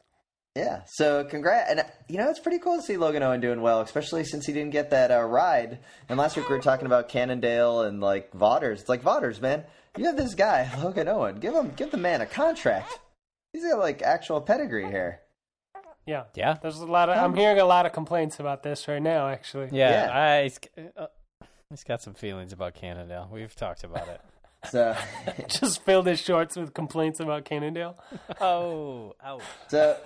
[0.58, 1.70] Yeah, so congrats.
[1.70, 4.48] And, uh, you know, it's pretty cool to see Logan Owen doing well, especially since
[4.48, 5.78] he didn't get that uh, ride.
[6.10, 8.80] And last week we were talking about Cannondale and, like, Vaughters.
[8.82, 9.65] It's like, Vaughters, man,
[9.98, 11.39] you have this guy, Logan Owen.
[11.39, 13.00] Give him, give the man a contract.
[13.54, 15.22] He's got, like, actual pedigree here.
[16.08, 16.56] Yeah, Yeah.
[16.62, 17.17] There's a lot of.
[17.17, 19.28] I'm hearing a lot of complaints about this right now.
[19.28, 20.06] Actually, Yeah.
[20.08, 20.17] Yeah.
[20.17, 20.43] I.
[20.43, 20.60] He's,
[20.98, 21.08] uh,
[21.70, 23.30] he's got some feelings about Cannondale.
[23.32, 24.22] We've talked about it.
[24.71, 24.95] So,
[25.47, 27.97] just filled his shorts with complaints about Cannondale.
[28.41, 29.41] oh, ouch.
[29.67, 29.97] so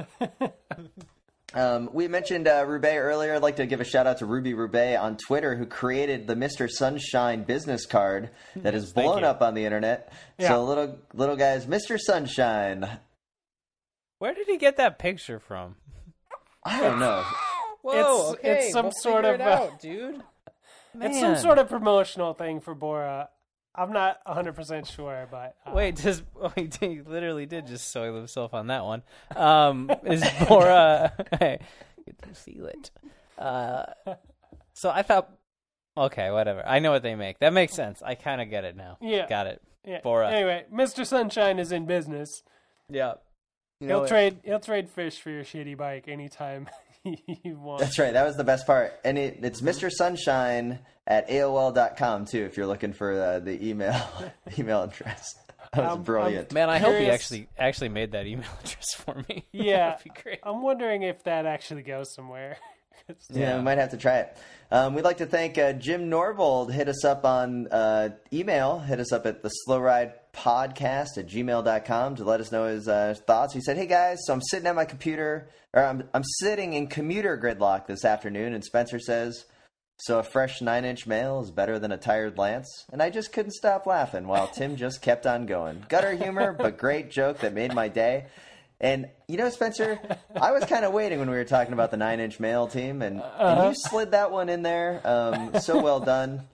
[1.53, 3.35] um, we mentioned uh, Roubaix earlier.
[3.35, 6.35] I'd like to give a shout out to Ruby Roubaix on Twitter, who created the
[6.35, 6.69] Mr.
[6.69, 10.13] Sunshine business card that is has blown up on the internet.
[10.37, 10.49] Yeah.
[10.49, 11.99] So, little, little guys, Mr.
[11.99, 12.99] Sunshine.
[14.19, 15.75] Where did he get that picture from?
[16.63, 17.23] I don't know.
[17.81, 20.21] Whoa, It's- it's some we'll sort of, it uh, out, dude.
[20.99, 23.29] It's some sort of promotional thing for Bora.
[23.73, 26.23] I'm not 100 percent sure, but uh, Wait, just
[26.57, 29.03] wait, he literally did just soil himself on that one.
[29.35, 31.13] Um, is Bora?
[31.39, 31.59] Hey,
[32.05, 32.91] you can feel it.
[33.37, 33.85] Uh,
[34.73, 35.31] so I thought,
[35.97, 36.63] okay, whatever.
[36.67, 37.39] I know what they make.
[37.39, 38.01] That makes sense.
[38.03, 38.97] I kind of get it now.
[39.01, 39.27] Yeah.
[39.27, 39.61] got it.
[39.85, 40.01] yeah.
[40.01, 40.29] Bora.
[40.31, 41.05] Anyway, Mr.
[41.05, 42.43] Sunshine is in business.
[42.89, 43.13] Yeah,
[43.79, 44.39] he'll trade.
[44.43, 46.67] He'll trade fish for your shitty bike anytime
[47.43, 47.79] you want.
[47.81, 48.13] That's right.
[48.13, 48.99] That was the best part.
[49.03, 49.89] And it, it's Mr.
[49.91, 53.95] Sunshine at AOL.com, too, if you're looking for uh, the email
[54.59, 55.33] email address.
[55.73, 56.51] That was I'm- brilliant.
[56.53, 59.45] Man, I hope he actually actually made that email address for me.
[59.51, 60.39] Yeah, That'd be great.
[60.43, 62.57] I'm wondering if that actually goes somewhere.
[63.07, 64.37] 'Cause- Yeah, we might have to try it.
[64.69, 66.71] Um, we'd like to thank uh, Jim Norvold.
[66.71, 68.79] Hit us up on uh, email.
[68.79, 72.87] Hit us up at the Slow Ride Podcast at gmail.com to let us know his
[72.87, 73.53] uh, thoughts.
[73.53, 76.87] He said, Hey guys, so I'm sitting at my computer, or I'm, I'm sitting in
[76.87, 79.45] commuter gridlock this afternoon, and Spencer says,
[79.97, 82.85] So a fresh nine inch male is better than a tired Lance?
[82.91, 85.85] And I just couldn't stop laughing while Tim just kept on going.
[85.89, 88.27] Gutter humor, but great joke that made my day.
[88.79, 89.99] And you know, Spencer,
[90.35, 93.21] I was kind of waiting when we were talking about the nine-inch male team, and,
[93.37, 95.01] and you slid that one in there.
[95.05, 96.47] Um, so well done.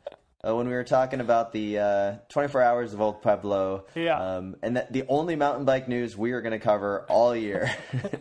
[0.47, 3.85] Uh, when we were talking about the uh, 24 hours of Old Pueblo.
[3.95, 4.19] Yeah.
[4.19, 7.69] Um, and that the only mountain bike news we are going to cover all year.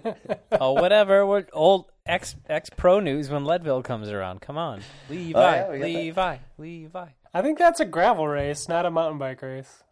[0.52, 1.24] oh, whatever.
[1.26, 4.40] We're old ex ex pro news when Leadville comes around.
[4.40, 5.94] Come on, Levi, Oh, yeah, we got that.
[5.94, 7.06] Levi, Levi.
[7.34, 9.82] I think that's a gravel race, not a mountain bike race.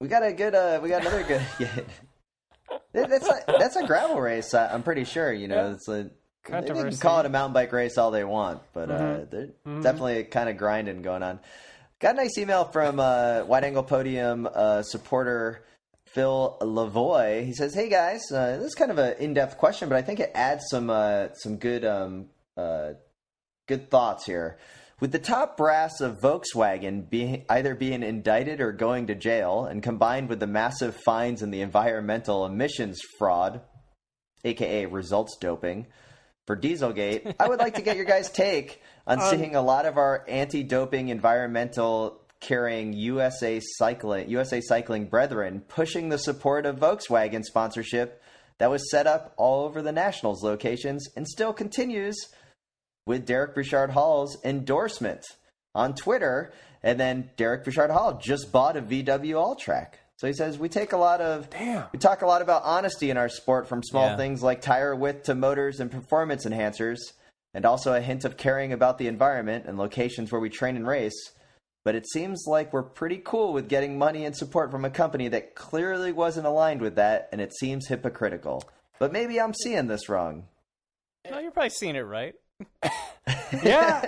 [0.00, 0.54] we got a good.
[0.54, 1.42] Uh, we got another good.
[1.60, 3.06] Yeah.
[3.08, 4.54] That's a, that's a gravel race.
[4.54, 5.32] I- I'm pretty sure.
[5.32, 5.72] You know, Yeah.
[5.74, 6.10] it's a.
[6.48, 9.30] They can call it a mountain bike race all they want, but uh, Mhm.
[9.30, 9.82] there's Mhm.
[9.82, 11.40] definitely kind of grinding going on.
[12.04, 15.64] Got a nice email from uh, Wide Angle Podium uh, supporter
[16.04, 17.46] Phil Lavoy.
[17.46, 20.20] He says, "Hey guys, uh, this is kind of an in-depth question, but I think
[20.20, 22.26] it adds some uh, some good um,
[22.58, 22.90] uh,
[23.66, 24.58] good thoughts here.
[25.00, 29.82] With the top brass of Volkswagen being either being indicted or going to jail, and
[29.82, 33.62] combined with the massive fines and the environmental emissions fraud,
[34.44, 35.86] aka results doping,
[36.46, 39.86] for Dieselgate, I would like to get your guys' take on Um, seeing a lot
[39.86, 47.42] of our anti-doping environmental carrying USA cycling USA cycling brethren pushing the support of Volkswagen
[47.42, 48.20] sponsorship
[48.58, 52.16] that was set up all over the Nationals locations and still continues
[53.06, 55.24] with Derek Bouchard Hall's endorsement
[55.74, 56.52] on Twitter.
[56.82, 60.00] And then Derek Bouchard Hall just bought a VW All Track.
[60.18, 61.84] So he says we take a lot of Damn.
[61.92, 64.16] we talk a lot about honesty in our sport from small Yeah.
[64.16, 66.98] things like tire width to motors and performance enhancers,
[67.54, 70.86] and also a hint of caring about the environment and locations where we train and
[70.86, 71.32] race.
[71.84, 75.28] But it seems like we're pretty cool with getting money and support from a company
[75.28, 78.64] that clearly wasn't aligned with that, and it seems hypocritical.
[78.98, 80.44] But maybe I'm seeing this wrong.
[81.30, 82.34] No, you're probably seeing it right.
[83.62, 84.06] Yeah.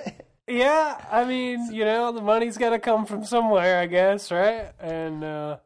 [0.49, 4.71] Yeah, I mean, you know, the money's got to come from somewhere, I guess, right?
[4.79, 5.57] And uh,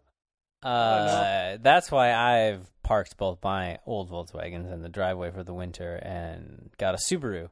[0.62, 5.97] Uh, that's why I've parked both my old Volkswagens in the driveway for the winter
[5.97, 7.51] and got a Subaru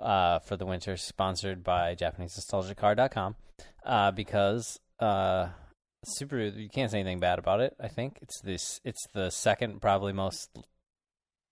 [0.00, 3.36] uh, for the winter, sponsored by JapaneseNostalgiaCar.com,
[3.84, 5.48] uh, because uh,
[6.18, 7.74] Subaru you can't say anything bad about it.
[7.80, 10.48] I think it's this it's the second probably most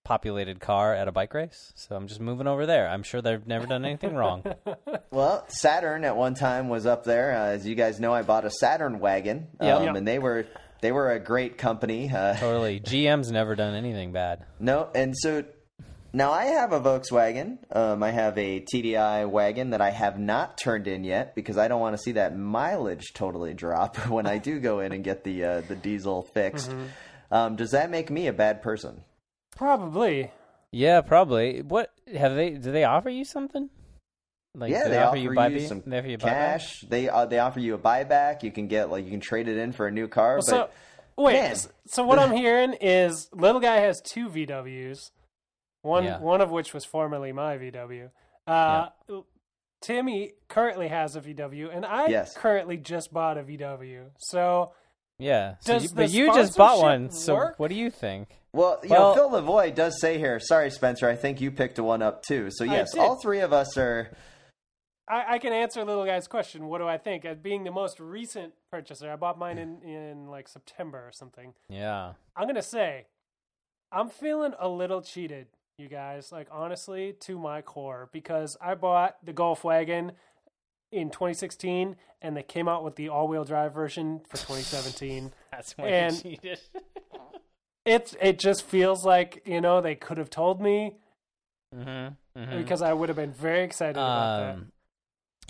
[0.04, 2.88] populated car at a bike race, so I'm just moving over there.
[2.88, 4.42] I'm sure they've never done anything wrong.
[5.10, 7.34] Well, Saturn at one time was up there.
[7.34, 9.82] Uh, as you guys know, I bought a Saturn wagon, um, Yep.
[9.84, 9.96] Yep.
[9.96, 10.44] and they were
[10.82, 12.10] they were a great company.
[12.14, 14.44] Uh, totally, GM's never done anything bad.
[14.60, 15.44] No, and so
[16.12, 17.58] now I have a Volkswagen.
[17.74, 21.68] Um, I have a TDI wagon that I have not turned in yet because I
[21.68, 25.24] don't want to see that mileage totally drop when I do go in and get
[25.24, 26.74] the uh, the diesel fixed.
[27.30, 29.02] Um, does that make me a bad person?
[29.56, 30.30] probably.
[30.70, 31.62] Yeah, probably.
[31.62, 32.50] What have they?
[32.50, 33.70] Do they offer you something?
[34.54, 36.22] Like, yeah, do they, offer you, buy- some they offer you buyback?
[36.22, 36.80] cash.
[36.88, 38.42] They uh, they offer you a buyback.
[38.42, 40.38] You can get like you can trade it in for a new car.
[40.38, 40.70] Well, but so
[41.22, 41.56] wait, man.
[41.86, 45.10] so what I'm hearing is little guy has two VWs,
[45.82, 46.18] one Yeah.
[46.18, 48.10] one of which was formerly my VW.
[48.46, 48.88] Uh,
[49.80, 52.36] Timmy currently has a VW, and I Yes.
[52.36, 54.10] currently just bought a VW.
[54.18, 54.72] So
[55.18, 57.10] Yeah, so you, but you just bought one.
[57.10, 58.40] sponsorship So what do you think?
[58.52, 60.40] Well, you Well- know, Phil Lavoy does say here.
[60.40, 61.08] Sorry, Spencer.
[61.08, 62.50] I think you picked one up too.
[62.50, 64.10] So yes, all three of us are.
[65.10, 66.66] I, I can answer little guy's question.
[66.68, 67.24] What do I think?
[67.24, 71.54] As being the most recent purchaser, I bought mine in in like September or something.
[71.68, 73.06] Yeah, I'm gonna say,
[73.92, 76.30] I'm feeling a little cheated, you guys.
[76.32, 80.12] Like honestly, to my core, because I bought the Golf wagon
[80.92, 85.32] in 2016, and they came out with the all-wheel drive version for 2017.
[85.52, 86.58] that's why you And- cheated.
[87.86, 90.96] it's it just feels like you know they could have told me
[91.74, 94.54] mm-hmm, because I would have been very excited about that.
[94.54, 94.72] um,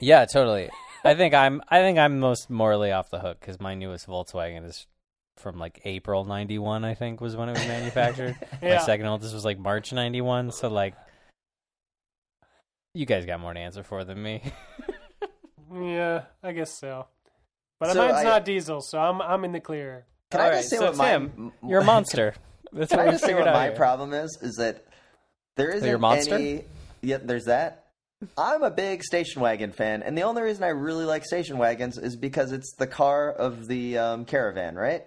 [0.01, 0.71] yeah, totally.
[1.05, 1.63] I think I'm.
[1.69, 4.87] I think I'm most morally off the hook because my newest Volkswagen is
[5.39, 6.85] from like April '91.
[6.85, 8.37] I think was when it was manufactured.
[8.63, 8.79] My Yeah.
[8.81, 10.53] second oldest was like March '91.
[10.53, 10.95] So like,
[12.95, 14.43] you guys got more to answer for than me.
[15.71, 17.09] Yeah, I guess so.
[17.79, 20.07] But So mine's I- not diesel, so I'm I'm in the clear.
[20.31, 22.35] Can All I right, just say so what my Tim, You're a monster.
[22.73, 23.77] That's Can what I we just say figured what out my here.
[23.77, 24.39] problem is?
[24.41, 24.87] Is that
[25.57, 26.37] there isn't you're a monster?
[26.37, 26.65] any.
[27.03, 27.88] Yeah, there's that.
[28.37, 31.99] I'm a big station wagon fan, and the only reason I really like station wagons
[31.99, 35.05] is because it's the car of the um, caravan, right?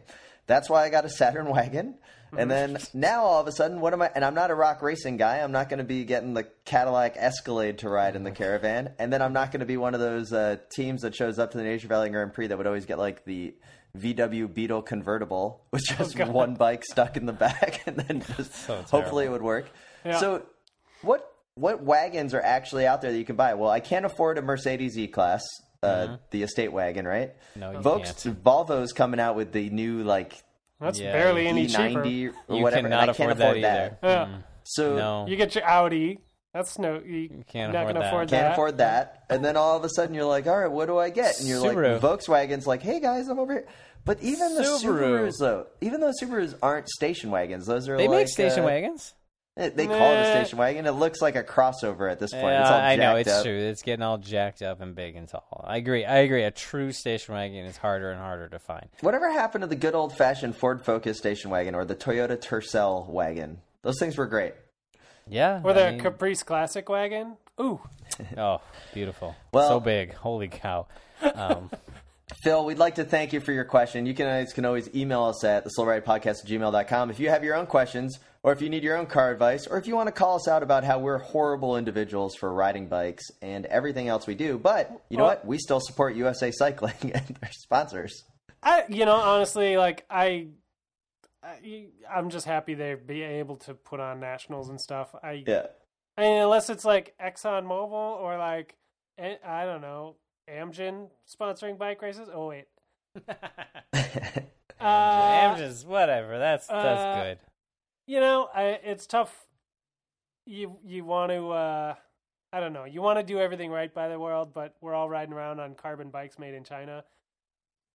[0.48, 1.96] That's why I got a Saturn wagon.
[2.38, 4.12] And then now all of a sudden, what am I?
[4.16, 5.40] And I'm not a rock racing guy.
[5.40, 8.94] I'm not going to be getting the Cadillac Escalade to ride in the caravan.
[9.00, 11.52] And then I'm not going to be one of those uh, teams that shows up
[11.52, 13.54] to the Nature Valley Grand Prix that would always get like the
[13.98, 16.30] VW Beetle convertible with just God.
[16.30, 19.70] one bike stuck in the back, and then just So hopefully it would work.
[20.06, 20.18] Yeah.
[20.18, 20.44] So,
[21.02, 23.54] what what wagons are actually out there that you can buy?
[23.54, 25.44] Well, I can't afford a Mercedes E Class,
[25.84, 27.34] uh, the estate wagon, right?
[27.56, 30.44] No, you Volks, Volvo's coming out with the new like
[30.80, 32.04] That's Yeah, barely any cheaper.
[32.04, 32.88] E90 or You whatever.
[32.88, 33.98] and cannot I can't afford that either.
[34.04, 34.26] Yeah.
[34.26, 34.44] Mm.
[34.64, 35.28] So No.
[35.28, 36.20] You get your Audi
[36.54, 37.00] That's no.
[37.00, 38.30] You can't afford gonna that.
[38.30, 39.24] Can't afford that.
[39.30, 41.40] And then all of a sudden you're like, all right, what do I get?
[41.40, 41.94] And you're Subaru.
[41.94, 43.68] like, Volkswagen's like, hey guys, I'm over here.
[44.04, 45.28] But even the Subaru.
[45.28, 48.66] Subarus, though, even though Subarus aren't station wagons, those are They like make station uh,
[48.68, 49.14] wagons.
[49.58, 50.86] They they call it a station wagon.
[50.86, 52.46] It looks like a crossover at this point.
[52.46, 53.44] Yeah, it's all I know jacked it's up.
[53.44, 53.58] true.
[53.58, 55.66] It's getting all jacked up and big and tall.
[55.68, 56.06] I agree.
[56.06, 56.44] I agree.
[56.44, 58.88] A true station wagon is harder and harder to find.
[59.02, 63.06] Whatever happened to the good old fashioned Ford Focus station wagon or the Toyota Tercel
[63.10, 63.60] wagon?
[63.82, 64.54] Those things were great.
[65.28, 65.60] Yeah.
[65.64, 67.36] Or I the mean- Caprice Classic wagon.
[67.60, 67.82] Ooh,
[68.38, 68.62] oh,
[68.94, 69.36] beautiful.
[69.52, 70.14] Well- so big.
[70.14, 70.88] Holy cow.
[71.22, 71.70] Um,
[72.44, 74.06] Phil, we'd like to thank you for your question.
[74.06, 77.44] You can always, can always email us at the Podcast at gmail.com if you have
[77.44, 80.08] your own questions, or if you need your own car advice, or if you want
[80.08, 84.26] to call us out about how we're horrible individuals for riding bikes and everything else
[84.28, 84.58] we do.
[84.58, 85.46] But you know Well- what?
[85.46, 88.24] We still support USA Cycling and their sponsors.
[88.64, 90.48] I you know honestly like I,
[91.44, 95.16] I I'm just happy they're being able to put on nationals and stuff.
[95.24, 95.68] I Yeah.
[96.18, 98.76] I mean, unless it's like Exxon Mobil or like
[99.20, 100.16] I don't know
[100.50, 102.28] Amgen sponsoring bike races.
[102.32, 102.66] Oh wait,
[103.28, 106.38] uh, I'm just whatever.
[106.40, 107.51] That's uh, that's good.
[108.08, 109.48] You know I, it's tough.
[110.46, 111.96] You you want to uh,
[112.54, 112.86] I don't know.
[112.86, 115.76] You want to do everything right by the world, but we're all riding around on
[115.76, 117.04] carbon bikes made in China.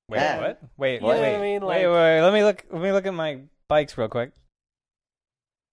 [0.09, 0.41] Wait, Yeah.
[0.41, 0.63] what?
[0.77, 1.63] Wait, You know wait, what I wait, mean?
[1.63, 2.21] Like- wait, wait.
[2.23, 2.65] Let me look.
[2.71, 4.31] Let me look at my bikes real quick.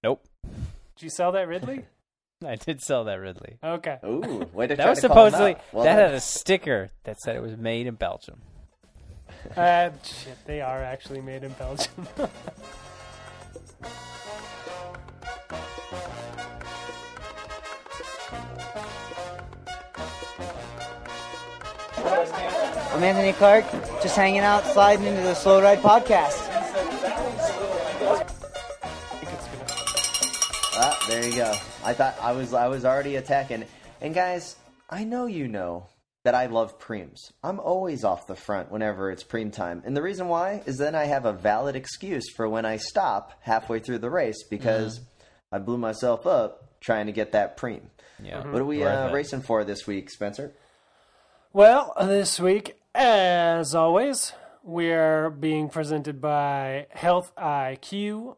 [0.04, 0.26] Nope.
[0.96, 1.86] Did you sell that Ridley?
[2.46, 3.58] I did sell that Ridley.
[3.63, 4.00] Okay.
[4.04, 5.56] Ooh, way to That was to supposedly.
[5.72, 6.06] Well that done.
[6.08, 8.41] had a sticker that said it was made in Belgium.
[9.56, 12.08] Uh, shit, they are actually made in Belgium.
[22.94, 23.66] I'm Anthony Clark,
[24.04, 26.48] just hanging out, sliding into the Slow Ride podcast.
[30.76, 31.56] Ah, there you go.
[31.84, 33.66] I thought I was I was already attacking.
[34.00, 34.56] And guys,
[34.92, 35.88] I know you know
[36.24, 37.32] that I love preems.
[37.44, 39.82] I'm always off the front whenever it's preem time.
[39.86, 43.32] And the reason why is then I have a valid excuse for when I stop
[43.42, 45.02] halfway through the race because
[45.52, 47.82] I blew myself up trying to get that preem.
[48.22, 48.48] Yeah.
[48.48, 50.54] What are we uh, racing for this week, Spencer?
[51.54, 58.30] Well, this week, as always, we're being presented by healthiq.com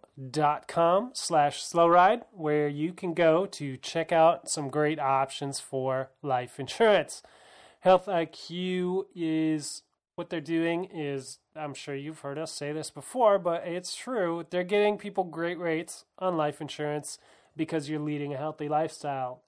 [1.13, 7.21] slash slowride, where you can go to check out some great options for life insurance.
[7.81, 9.83] Health IQ is
[10.15, 14.45] what they're doing is I'm sure you've heard us say this before, but it's true.
[14.49, 17.19] They're getting people great rates on life insurance
[17.55, 19.41] because you're leading a healthy lifestyle.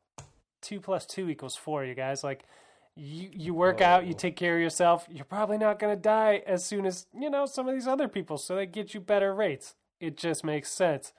[0.61, 2.23] Two plus two equals four, you guys.
[2.23, 2.43] Like
[2.97, 6.41] you you work out, you take care of yourself, you're probably not going to die
[6.47, 9.33] as soon as, you know, some of these other people, so they get you better
[9.33, 9.75] rates.
[9.99, 11.13] It just makes sense.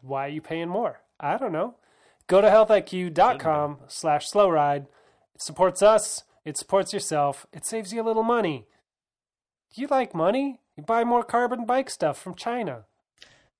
[0.00, 1.00] Why are you paying more?
[1.20, 1.76] I don't know.
[2.26, 4.86] Go to healthiq.com slash slow ride.
[5.34, 6.24] It supports us.
[6.44, 7.46] It supports yourself.
[7.52, 8.66] It saves you a little money.
[9.74, 10.60] Do you like money?
[10.76, 12.84] You buy more carbon bike stuff from China.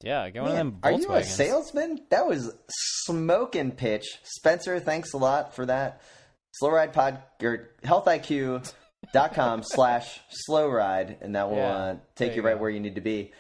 [0.03, 2.01] Yeah, get one of Man, them are you a salesman?
[2.11, 4.18] That was smoking pitch.
[4.25, 6.03] Spencer, thanks a lot for that.
[6.59, 12.37] Slow Ride Pod or healthiq.com slash slow ride, and that will Yeah, uh, take you
[12.37, 13.33] you right where you need to be.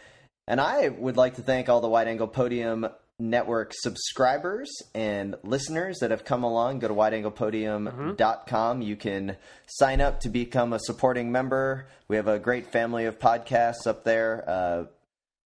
[0.48, 2.86] And I would like to thank all the Wide Angle Podium
[3.18, 6.80] Network subscribers and listeners that have come along.
[6.80, 8.82] Go to wideanglepodium.com.
[8.82, 11.86] You can sign up to become a supporting member.
[12.08, 14.44] We have a great family of podcasts up there.
[14.46, 14.84] Uh,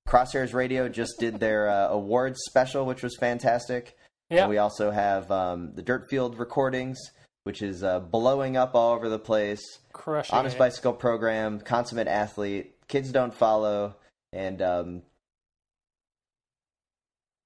[0.09, 3.96] Crosshairs Radio just did their uh, awards special, which was fantastic.
[4.28, 4.42] Yeah.
[4.42, 6.98] And we also have um, the Dirtfield recordings,
[7.44, 9.79] which is uh, blowing up all over the place.
[9.92, 10.59] Crushing Honest it.
[10.59, 13.96] Bicycle Program, Consummate Athlete, Kids Don't Follow,
[14.33, 15.03] and um,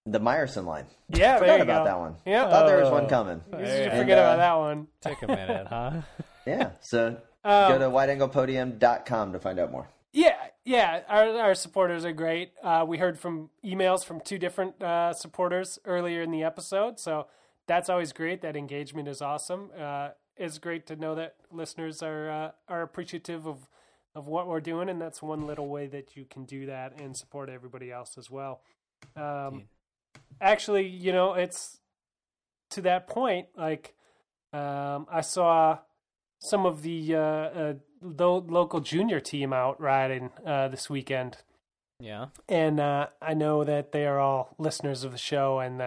[0.07, 0.87] the Meyerson line.
[1.09, 1.85] Yeah, Forgot there you about go.
[1.85, 2.16] that one.
[2.26, 2.48] Yeah.
[2.50, 3.40] Thought there was one coming.
[3.54, 4.87] Easy to And, forget uh, about that one.
[5.00, 5.92] Take a minute, huh?
[6.46, 9.88] Yeah, so Um, go to wideanglepodium.com to find out more.
[10.12, 11.00] Yeah, yeah.
[11.09, 12.52] Our our supporters are great.
[12.62, 17.28] Uh, we heard from emails from two different uh, supporters earlier in the episode, so
[17.66, 18.42] that's always great.
[18.42, 19.70] That engagement is awesome.
[19.79, 23.68] Uh, it's great to know that listeners are uh, are appreciative of
[24.14, 27.16] of what we're doing, and that's one little way that you can do that and
[27.16, 28.61] support everybody else as well.
[29.16, 29.64] Um,
[30.40, 31.81] actually, you know, it's
[32.71, 33.48] to that point.
[33.56, 33.94] Like,
[34.52, 35.79] um, I saw
[36.40, 41.38] some of the uh, uh, lo- local junior team out riding uh, this weekend,
[42.00, 42.27] Yeah.
[42.48, 45.81] and uh, I know that they are all listeners of the show, and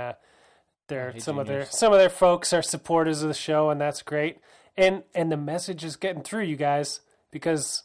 [0.87, 3.69] uh, they're Hey, some of their some of their folks are supporters of the show,
[3.69, 4.37] and that's great.
[4.75, 7.83] And and the message is getting through, you guys, because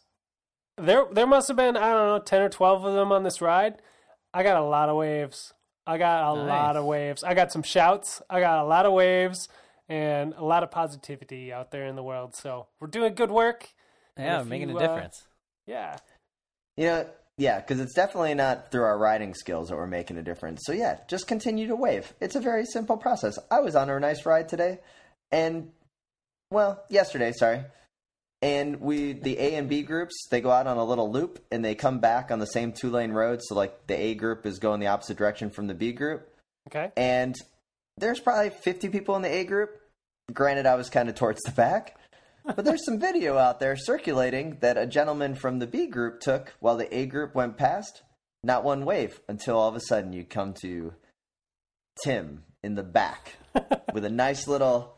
[0.77, 3.41] there there must have been I don't know ten or twelve of them on this
[3.41, 3.81] ride.
[4.35, 5.53] I got a lot of waves,
[5.87, 7.25] I got a lot of waves.
[7.25, 8.23] I got some shouts.
[8.31, 9.49] I got a lot of waves
[9.89, 12.37] and a lot of positivity out there in the world.
[12.37, 13.69] So we're doing good work.
[14.17, 15.25] Yeah, making you, a uh, difference.
[15.67, 15.97] Yeah.
[16.77, 17.07] You know,
[17.43, 20.61] yeah, because it's definitely not through our riding skills that we're making a difference.
[20.65, 22.13] So yeah, just continue to wave.
[22.21, 23.37] It's a very simple process.
[23.51, 24.79] I was on a nice ride today,
[25.33, 25.71] and
[26.51, 27.65] well, yesterday, sorry.
[28.43, 31.65] And we, the A and B groups, they go out on a little loop and
[31.65, 33.41] they come back on the same two lane road.
[33.43, 36.29] So like the A group is going the opposite direction from the B group,
[36.69, 36.91] Okay.
[36.97, 37.35] and
[37.99, 39.81] there's probably 50 people in the A group.
[40.33, 41.97] Granted, I was kind of towards the back,
[42.45, 46.55] but there's some video out there circulating that a gentleman from the B group took
[46.61, 48.03] while the A group went past.
[48.45, 50.95] Not one wave until all of a sudden you come to
[52.03, 53.37] Tim in the back
[53.95, 54.95] with a nice little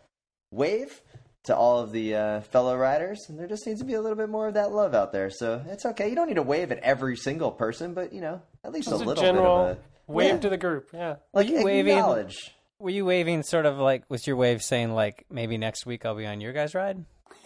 [0.50, 1.00] wave
[1.44, 3.26] to all of the uh, fellow riders.
[3.28, 5.28] And there just needs to be a little bit more of that love out there.
[5.30, 6.08] So it's okay.
[6.08, 8.96] You don't need to wave at every single person, but you know, at least a
[8.96, 10.38] little general bit of a wave Yeah.
[10.38, 10.88] to the group.
[10.94, 11.16] Yeah.
[11.34, 11.92] like you waving?
[11.98, 12.54] acknowledge.
[12.78, 16.14] Were you waving sort of like was your wave saying like maybe next week I'll
[16.16, 17.04] be on your guys' ride?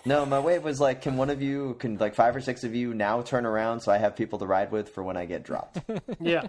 [0.08, 2.74] No, my wave was like, can one of you, can like five or six of
[2.74, 5.42] you now turn around so I have people to ride with for when I get
[5.44, 5.78] dropped?
[6.20, 6.48] Yeah.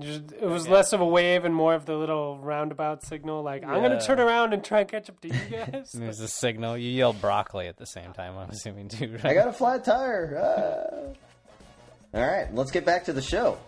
[0.00, 3.42] Just- It was less of a wave and more of the little roundabout signal.
[3.42, 5.92] Like, I'm going to turn around and try and catch up to you guys.
[5.92, 6.76] There's a signal.
[6.76, 8.36] You yelled broccoli at the same time.
[8.36, 9.12] I'm assuming too.
[9.12, 9.26] Right?
[9.26, 11.14] I got a flat tire.
[12.14, 12.18] Ah.
[12.18, 13.58] All right, let's get back to the show.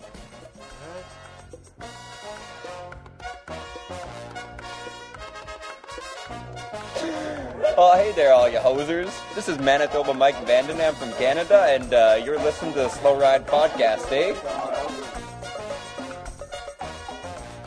[7.76, 9.12] Oh, hey there, all you hosers.
[9.34, 13.48] This is Manitoba Mike Vandenham from Canada, and uh, you're listening to the Slow Ride
[13.48, 14.30] Podcast, eh?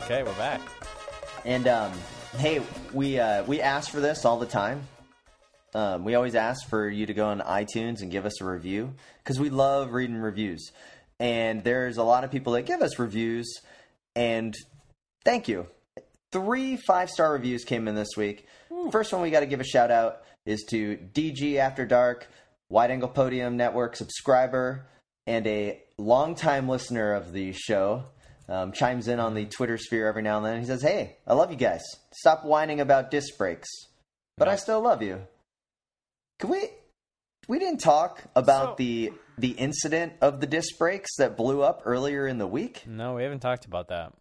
[0.04, 0.62] Okay, we're back.
[1.44, 1.92] And um,
[2.38, 2.62] hey,
[2.94, 4.80] we uh, we ask for this all the time.
[5.74, 8.94] Um, we always ask for you to go on iTunes and give us a review
[9.22, 10.72] because we love reading reviews.
[11.20, 13.60] And there's a lot of people that give us reviews,
[14.16, 14.54] and
[15.22, 15.66] thank you.
[16.32, 18.46] Three five star reviews came in this week.
[18.90, 22.28] First one we got to give a shout out is to DG After Dark,
[22.68, 24.86] Wide Angle Podium Network subscriber,
[25.26, 28.04] and a longtime listener of the show.
[28.48, 30.60] Um, chimes in on the Twitter sphere every now and then.
[30.60, 31.82] He says, "Hey, I love you guys.
[32.14, 33.68] Stop whining about disc brakes,
[34.38, 35.26] but I still love you."
[36.38, 36.70] Can we?
[37.46, 41.82] We didn't talk about So- the the incident of the disc brakes that blew up
[41.84, 42.84] earlier in the week.
[42.86, 44.12] No, we haven't talked about that.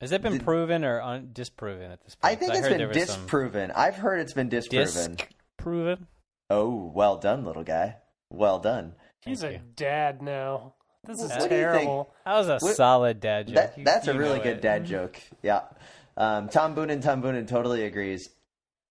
[0.00, 2.32] Has it been Did- proven or un- disproven at this point?
[2.32, 3.70] I think it's heard been there was some disproven.
[3.70, 5.16] I've heard it's been disproven.
[5.58, 6.06] Disproven.
[6.50, 7.96] Oh, well done, little guy.
[8.30, 8.94] Well done.
[9.24, 9.62] He's Thank a you.
[9.74, 10.74] dad now.
[11.06, 11.50] This is What do you think?
[11.50, 12.14] terrible.
[12.24, 13.54] That was a What- solid dad joke.
[13.54, 14.62] That, You- that's a really good it.
[14.62, 15.20] dad joke.
[15.42, 15.62] Yeah.
[16.16, 18.28] Um, Tom Boonen, Tom Boonen totally agrees.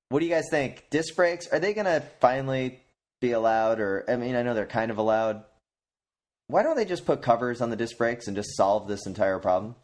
[0.10, 0.88] What do you guys think?
[0.89, 2.80] Disc brakes, are they going to finally
[3.22, 3.80] be allowed?
[3.80, 5.43] Or, I mean, I know they're kind of allowed.
[6.47, 9.39] Why don't they just put covers on the disc brakes and just solve this entire
[9.39, 9.76] problem?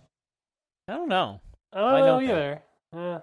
[0.88, 1.42] I don't know.
[1.74, 2.32] I don't Why know don't they?
[2.32, 2.62] either.
[2.94, 3.20] Yeah.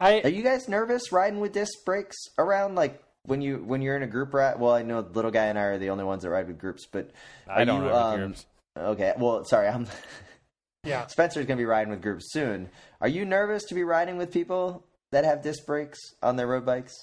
[0.00, 2.74] I Are you guys nervous riding with disc brakes around?
[2.74, 5.46] Like, when you when you're in a group ride, well, I know the little guy
[5.46, 7.10] and I are the only ones that ride with groups, but
[7.46, 7.94] I are don't you, know.
[7.94, 8.46] um, groups.
[8.76, 9.12] okay.
[9.18, 9.86] Well, sorry, I'm
[10.84, 11.06] yeah.
[11.06, 12.70] Spencer's gonna be riding with groups soon.
[13.00, 16.64] Are you nervous to be riding with people that have disc brakes on their road
[16.64, 16.94] bikes?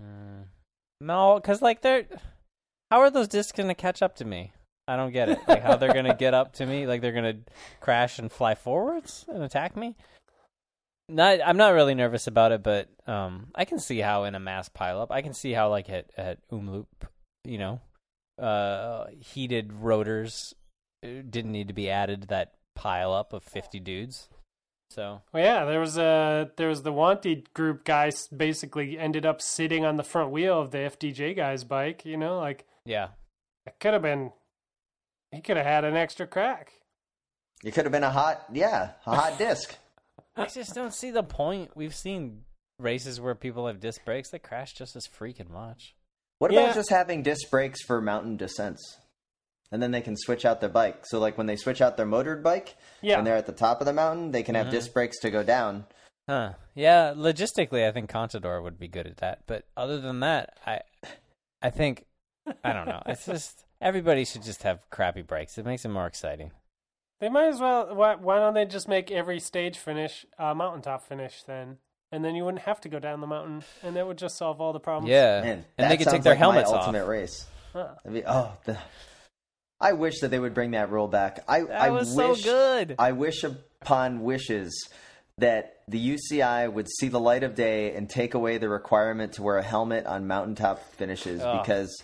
[0.00, 0.44] Mm.
[1.00, 2.04] No, because like they're.
[2.90, 4.52] How are those discs gonna catch up to me?
[4.90, 5.38] I don't get it.
[5.46, 6.86] Like how they're gonna get up to me?
[6.86, 7.38] Like they're gonna
[7.80, 9.96] crash and fly forwards and attack me?
[11.08, 14.40] Not, I'm not really nervous about it, but um, I can see how in a
[14.40, 16.86] mass pileup, I can see how like at at Omloop,
[17.44, 17.80] you know,
[18.40, 20.54] uh, heated rotors
[21.04, 24.28] uh, didn't need to be added to that pile up of 50 dudes.
[24.90, 29.24] So Well, yeah, there was a there was the wanted group guy s- basically ended
[29.24, 32.04] up sitting on the front wheel of the FDJ guy's bike.
[32.04, 33.08] You know, like yeah,
[33.66, 34.32] it could have been.
[35.32, 36.72] He could have had an extra crack.
[37.64, 39.76] It could have been a hot, yeah, a hot disc.
[40.36, 41.70] I just don't see the point.
[41.76, 42.42] We've seen
[42.78, 45.94] races where people have disc brakes that crash just as freaking much.
[46.38, 46.60] What Yeah.
[46.60, 48.82] about just having disc brakes for mountain descents?
[49.70, 51.04] And then they can switch out their bike.
[51.06, 53.16] So, like when they switch out their motored bike, Yeah.
[53.16, 54.70] when they're at the top of the mountain, they can have Mhm.
[54.72, 55.86] disc brakes to go down.
[56.28, 56.54] Huh.
[56.74, 59.46] Yeah, logistically I think Contador would be good at that.
[59.46, 60.80] But other than that, I
[61.62, 62.06] I think
[62.64, 63.02] I don't know.
[63.06, 65.58] It's just everybody should just have crappy breaks.
[65.58, 66.52] It makes it more exciting.
[67.20, 67.94] They might as well.
[67.94, 71.78] Why, why don't they just make every stage finish a mountaintop finish then?
[72.12, 74.60] And then you wouldn't have to go down the mountain, and that would just solve
[74.60, 75.10] all the problems.
[75.10, 75.42] Yeah.
[75.42, 76.86] Man, and they could take their like helmets my off.
[76.86, 77.46] ultimate race.
[77.72, 77.88] Huh.
[78.04, 78.78] I mean, oh, the,
[79.80, 81.44] I wish that they would bring that rule back.
[81.46, 82.96] I That I was wish, so good.
[82.98, 84.88] I wish upon wishes
[85.38, 89.42] that the UCI would see the light of day and take away the requirement to
[89.42, 91.58] wear a helmet on mountaintop finishes Oh.
[91.58, 91.96] because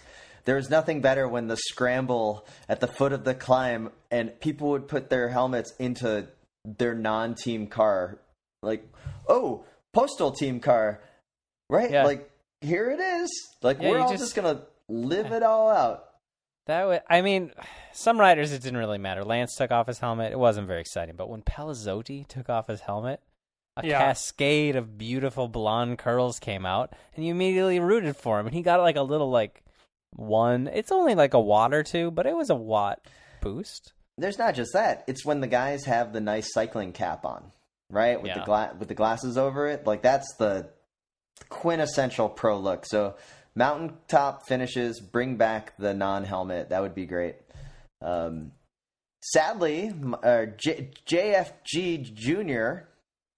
[0.46, 4.70] There was nothing better when the scramble at the foot of the climb and people
[4.70, 6.28] would put their helmets into
[6.64, 8.18] their non-team car,
[8.62, 8.88] like,
[9.28, 11.00] oh, postal team car,
[11.68, 11.90] right?
[11.90, 12.04] Yeah.
[12.04, 12.30] Like
[12.60, 13.30] here it is.
[13.62, 16.04] Like Yeah, we're all just- just gonna live it all out.
[16.66, 17.52] That would, I mean,
[17.92, 19.22] some riders it didn't really matter.
[19.24, 21.14] Lance took off his helmet; it wasn't very exciting.
[21.14, 23.20] But when Palazzotti took off his helmet,
[23.76, 23.98] a Yeah.
[24.00, 28.46] cascade of beautiful blonde curls came out, and you immediately rooted for him.
[28.46, 29.62] And he got like a little like
[30.14, 30.68] one.
[30.72, 33.00] It's only like a watt or two, but it was a watt
[33.40, 33.92] boost.
[34.18, 35.04] There's not just that.
[35.06, 37.52] It's when the guys have the nice cycling cap on,
[37.90, 38.20] right?
[38.20, 38.38] With Yeah.
[38.40, 39.86] the gla- with the glasses over it.
[39.86, 40.70] Like that's the
[41.50, 42.86] quintessential pro look.
[42.86, 43.16] So
[43.54, 46.70] mountaintop finishes, bring back the non-helmet.
[46.70, 47.36] That would be great.
[48.00, 48.52] Um,
[49.22, 49.92] sadly,
[50.22, 52.88] uh, J- JFG Junior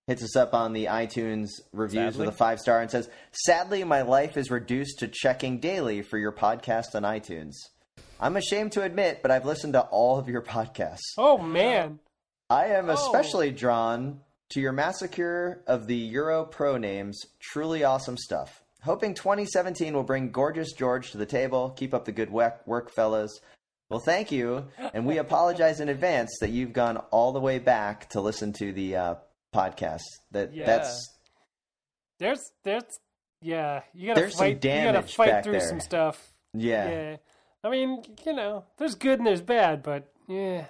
[0.09, 2.27] hits us up on the iTunes reviews Sadly?
[2.27, 6.19] with a five star and says, "Sadly, my life is reduced to checking daily for
[6.19, 7.53] your podcast on iTunes."
[8.21, 11.15] I'm ashamed to admit, but I've listened to all of your podcasts.
[11.17, 12.01] Oh man.
[12.51, 12.95] I am Oh.
[12.95, 17.21] especially drawn to your massacre of the Euro Pro names.
[17.39, 18.65] Truly awesome stuff.
[18.83, 21.71] Hoping 2017 will bring gorgeous George to the table.
[21.77, 23.39] Keep up the good work, work fellas.
[23.91, 28.09] Well, thank you, and we apologize in advance that you've gone all the way back
[28.11, 29.15] to listen to the uh,
[29.55, 30.03] podcast.
[30.33, 30.67] That Yeah.
[30.67, 31.09] that's
[32.19, 32.85] There's there's
[33.41, 35.69] yeah, you gotta There's some fight you gotta fight through there.
[35.69, 36.33] some stuff.
[36.55, 36.89] yeah.
[36.89, 37.17] Yeah.
[37.65, 40.67] I mean, you know, there's good and there's bad, but yeah.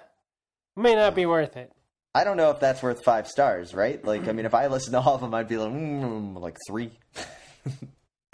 [0.75, 1.71] May not be worth it.
[2.15, 4.03] I don't know if that's worth five stars, right?
[4.03, 6.57] Like, I mean, if I listened to all of them, I'd be like, mm, like
[6.67, 6.91] three.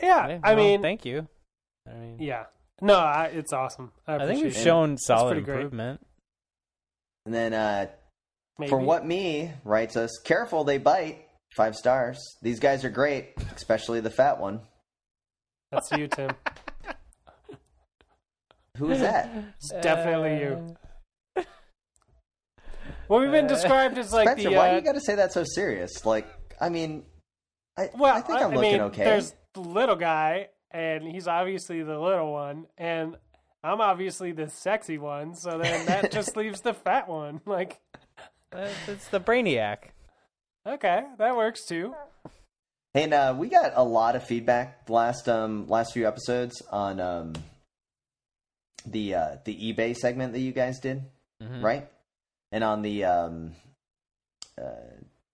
[0.01, 0.25] Yeah.
[0.25, 1.27] Okay, I mean thank you.
[1.89, 2.45] I mean, Yeah.
[2.81, 3.91] No, I, it's awesome.
[4.05, 4.59] I, I think we've it.
[4.61, 5.55] shown solid pretty great.
[5.55, 6.05] improvement.
[7.25, 7.87] And then uh,
[8.57, 8.69] Maybe.
[8.69, 11.21] For what me writes us, careful they bite.
[11.55, 12.19] Five stars.
[12.41, 14.59] These guys are great, especially the fat one.
[15.71, 16.31] That's you, Tim.
[18.77, 19.31] Who is that?
[19.57, 20.75] It's definitely you.
[23.07, 24.55] Well, we've been described as like Spencer, the.
[24.55, 26.05] why uh, do you got to say that so serious?
[26.05, 26.27] Like,
[26.59, 27.03] I mean,
[27.77, 29.03] I, Well, I think I'm I looking mean, okay.
[29.03, 33.15] There's the little guy, and he's obviously the little one, and
[33.63, 35.35] I'm obviously the sexy one.
[35.35, 37.41] So then that just leaves the fat one.
[37.45, 37.94] Like, Uh,
[38.87, 39.77] It's the brainiac.
[40.65, 41.93] okay, that works too.
[42.93, 46.99] And uh, we got a lot of feedback the last um last few episodes on
[46.99, 47.33] um
[48.85, 51.03] the uh, the eBay segment that you guys did,
[51.41, 51.61] Mhm.
[51.63, 51.87] right?
[52.51, 53.51] And on the um
[54.61, 54.71] uh,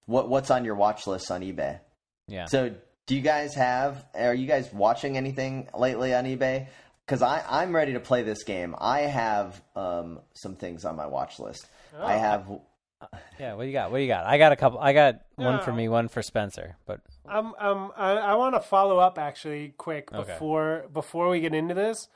[0.06, 1.80] what what's on your watch list on eBay.
[2.28, 2.46] Yeah.
[2.46, 2.74] So,
[3.06, 4.06] do you guys have?
[4.16, 6.68] Are you guys watching anything lately on eBay?
[7.06, 8.76] Because I I'm ready to play this game.
[8.80, 11.68] I have um some things on my watch list.
[12.00, 12.20] I Oh.
[12.20, 12.60] have
[13.40, 13.92] Yeah, what do you got?
[13.92, 14.26] What do you got?
[14.26, 14.80] I got a couple.
[14.80, 16.76] I got one for me, one for Spencer.
[16.86, 20.32] But Um, um, I, I want to follow up actually quick Okay.
[20.32, 22.08] before before we get into this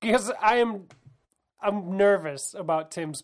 [0.00, 0.86] because I am
[1.60, 3.22] I'm nervous about Tim's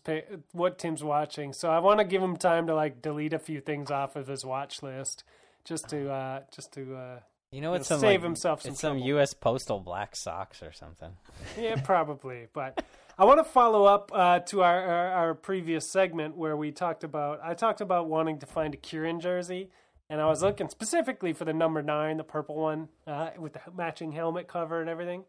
[0.51, 3.61] what Tim's watching, so I want to give him time to like delete a few
[3.61, 5.23] things off of his watch list
[5.63, 7.19] just to uh just to uh
[7.51, 8.97] you know, it's some save like, himself some It's some.
[8.99, 9.33] U.S.
[9.33, 11.11] Postal black socks or something.
[11.59, 12.83] yeah probably but
[13.17, 17.03] I want to follow up uh, to our, our our previous segment where we talked
[17.03, 19.69] about I talked about wanting to find a Kieran jersey.
[20.11, 23.61] And I was looking specifically for the number nine, the purple one, uh, with the
[23.75, 25.23] matching helmet cover and everything.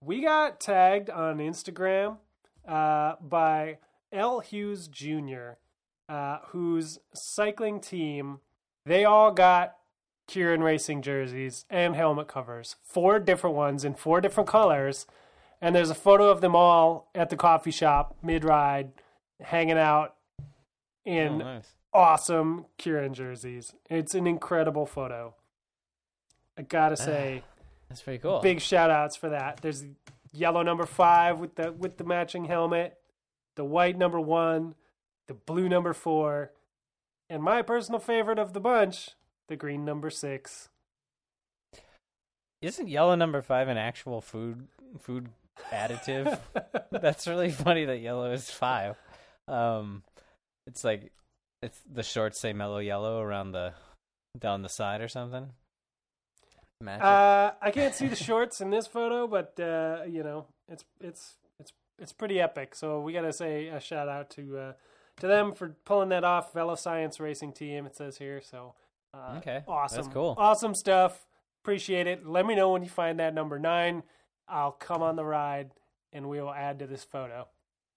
[0.00, 2.18] We got tagged on Instagram
[2.66, 3.78] uh, by
[4.12, 4.40] L.
[4.40, 5.52] Hughes Jr.,
[6.08, 8.40] uh, whose cycling team,
[8.84, 9.76] they all got
[10.28, 15.06] Kieran Racing jerseys and helmet covers, four different ones in four different colors.
[15.60, 18.92] And there's a photo of them all at the coffee shop mid ride,
[19.40, 20.14] hanging out
[21.04, 21.68] in oh, nice.
[21.92, 23.74] awesome Kieran jerseys.
[23.90, 25.34] It's an incredible photo.
[26.56, 27.42] I gotta ah, say,
[27.88, 28.40] That's pretty cool.
[28.40, 29.60] big shout outs for that.
[29.62, 29.84] There's
[30.32, 32.98] yellow number five with the with the matching helmet,
[33.56, 34.74] the white number one,
[35.26, 36.52] the blue number four,
[37.30, 39.10] and my personal favorite of the bunch,
[39.48, 40.68] the green number six.
[42.60, 44.66] Isn't yellow number five an actual food
[45.00, 45.28] food
[45.72, 46.38] additive?
[46.90, 48.96] That's really funny that yellow is five.
[49.46, 50.02] Um,
[50.66, 51.12] it's like
[51.62, 53.72] it's the shorts say mellow yellow around the
[54.38, 55.50] down the side or something.
[56.80, 57.02] It.
[57.02, 61.34] Uh, I can't see the shorts in this photo, but uh, you know, it's it's
[61.58, 62.74] it's it's pretty epic.
[62.74, 64.72] So we gotta say a shout out to uh,
[65.20, 66.52] to them for pulling that off.
[66.52, 68.40] Velo Science Racing Team, it says here.
[68.40, 68.74] So
[69.14, 70.34] uh, Okay, awesome, that's cool.
[70.38, 71.26] awesome stuff.
[71.62, 72.26] Appreciate it.
[72.26, 74.02] Let me know when you find that number nine.
[74.48, 75.70] I'll come on the ride,
[76.12, 77.46] and we will add to this photo.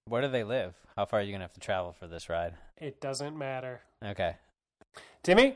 [0.05, 0.73] Where do they live?
[0.97, 2.53] How far are you gonna have to travel for this ride?
[2.77, 3.81] It doesn't matter.
[4.03, 4.35] Okay.
[5.23, 5.55] Timmy,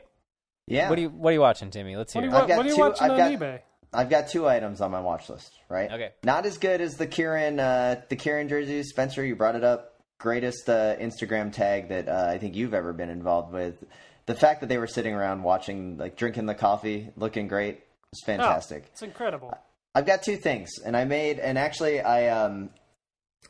[0.66, 0.88] yeah.
[0.88, 1.96] What are you What are you watching, Timmy?
[1.96, 2.32] Let's what hear.
[2.32, 2.36] are it.
[2.36, 3.60] you, I've got what are you two- watching I've on got- eBay?
[3.92, 5.52] I've got two items on my watch list.
[5.70, 5.90] Right.
[5.90, 6.10] Okay.
[6.22, 8.82] Not as good as the Kieran uh, the Kieran jersey.
[8.82, 9.94] Spencer, you brought it up.
[10.18, 13.82] Greatest uh, Instagram tag that uh, I think you've ever been involved with.
[14.26, 18.20] The fact that they were sitting around watching, like drinking the coffee, looking great, was
[18.24, 18.38] fantastic.
[18.40, 18.84] Oh, fantastic.
[18.92, 19.54] it's incredible.
[19.94, 22.70] I've got two things, and I made, and actually, I um,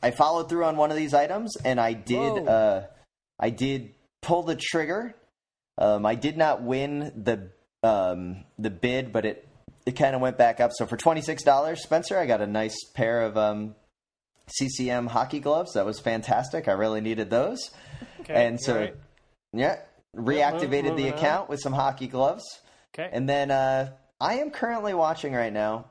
[0.02, 2.44] I followed through on one of these items, and I did, Whoa.
[2.46, 2.86] uh,
[3.40, 5.14] I did pull the trigger.
[5.78, 7.50] Um, I did not win the
[7.82, 9.48] um the bid, but it
[9.86, 10.70] it kind of went back up.
[10.74, 13.74] So for twenty six dollars, Spencer, I got a nice pair of um
[14.48, 15.72] CCM hockey gloves.
[15.72, 16.68] That was fantastic.
[16.68, 17.58] I really needed those,
[18.20, 18.46] Okay.
[18.46, 18.94] and so right.
[19.52, 19.76] yeah,
[20.16, 21.18] reactivated the moving on.
[21.18, 22.44] account with some hockey gloves.
[22.94, 23.08] Okay.
[23.12, 23.90] And then uh,
[24.20, 25.86] I am currently watching right now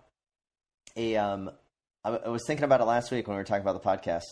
[0.95, 1.15] a.
[1.17, 1.51] Um,
[2.03, 4.23] I, I was thinking about it last week when we were talking about the podcast.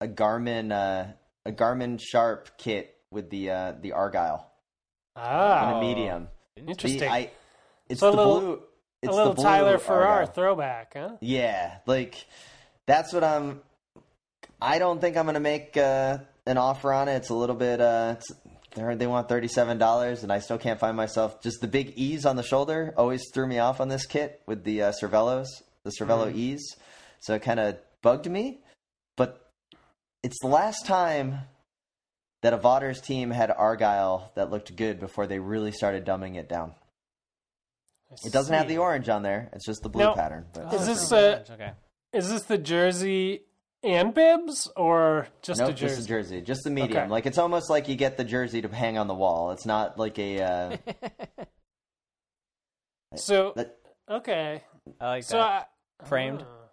[0.00, 1.12] A Garmin, uh,
[1.46, 4.50] a Garmin Sharp kit with the uh, the Argyle
[5.16, 6.28] ah, on a medium.
[6.56, 7.00] interesting.
[7.00, 7.30] The, I,
[7.88, 8.62] it's So a the little- blue.
[9.04, 10.32] It's a little the Tyler Farrar Argyle.
[10.32, 11.16] throwback, huh?
[11.20, 12.24] Yeah, like
[12.86, 13.60] that's what I'm.
[14.60, 17.16] I don't think I'm going to make uh, an offer on it.
[17.16, 17.80] It's a little bit.
[17.80, 18.30] Uh, it's,
[18.74, 21.40] they're- they want thirty seven dollars, and I still can't find myself.
[21.42, 24.64] Just the big E's on the shoulder always threw me off on this kit with
[24.64, 25.46] the uh, Cervelos,
[25.84, 26.62] the Cervelo E's.
[27.20, 28.60] So it kind of bugged me.
[29.16, 29.48] But
[30.22, 31.40] it's the last time
[32.42, 36.48] that a Vaughters team had Argyle that looked good before they really started dumbing it
[36.48, 36.74] down.
[38.10, 40.46] I It doesn't have the orange on there; it's just the blue Now, pattern.
[40.52, 41.72] But Is Oh, this, pretty uh, okay?
[42.12, 43.42] Is this the jersey
[43.84, 45.94] and bibs, or just nope, a jersey?
[45.96, 47.04] just a jersey, just the medium.
[47.04, 47.08] Okay.
[47.08, 49.50] Like it's almost like you get the jersey to hang on the wall.
[49.52, 50.42] It's not like a.
[50.42, 50.76] Uh,
[53.14, 53.76] So that,
[54.08, 54.62] okay,
[55.00, 55.70] I like so that.
[56.00, 56.42] I, Framed?
[56.42, 56.68] Ah.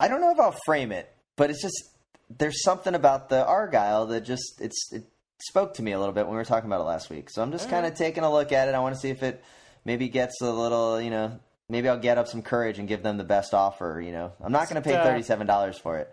[0.00, 1.90] I don't know if I'll frame it, but it's just
[2.28, 5.04] there's something about the Argyle that just it's it
[5.46, 7.30] spoke to me a little bit when we were talking about it last week.
[7.30, 8.74] So I'm just kind of taking a look at it.
[8.74, 9.42] I want to see if it
[9.84, 11.38] maybe gets a little, you know,
[11.68, 14.00] maybe I'll get up some courage and give them the best offer.
[14.04, 16.12] You know, I'm not going to pay Uh, thirty seven dollars for it,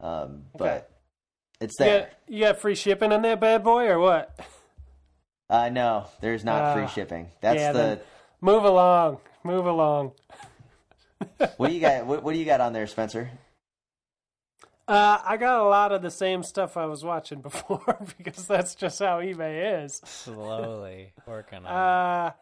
[0.00, 0.58] um, Okay.
[0.58, 0.90] but
[1.60, 2.00] it's You there.
[2.00, 4.38] got, you got free shipping on that bad boy, or what?
[5.48, 7.30] Uh, no, there's not free Ah, shipping.
[7.40, 8.00] That's yeah, the.
[8.40, 10.12] Move along, move along.
[11.56, 12.04] What do you got?
[12.04, 13.30] What, what do you got on there, Spencer?
[14.86, 18.74] Uh, I got a lot of the same stuff I was watching before because that's
[18.74, 20.00] just how eBay is.
[20.04, 22.28] Slowly working on.
[22.28, 22.34] it.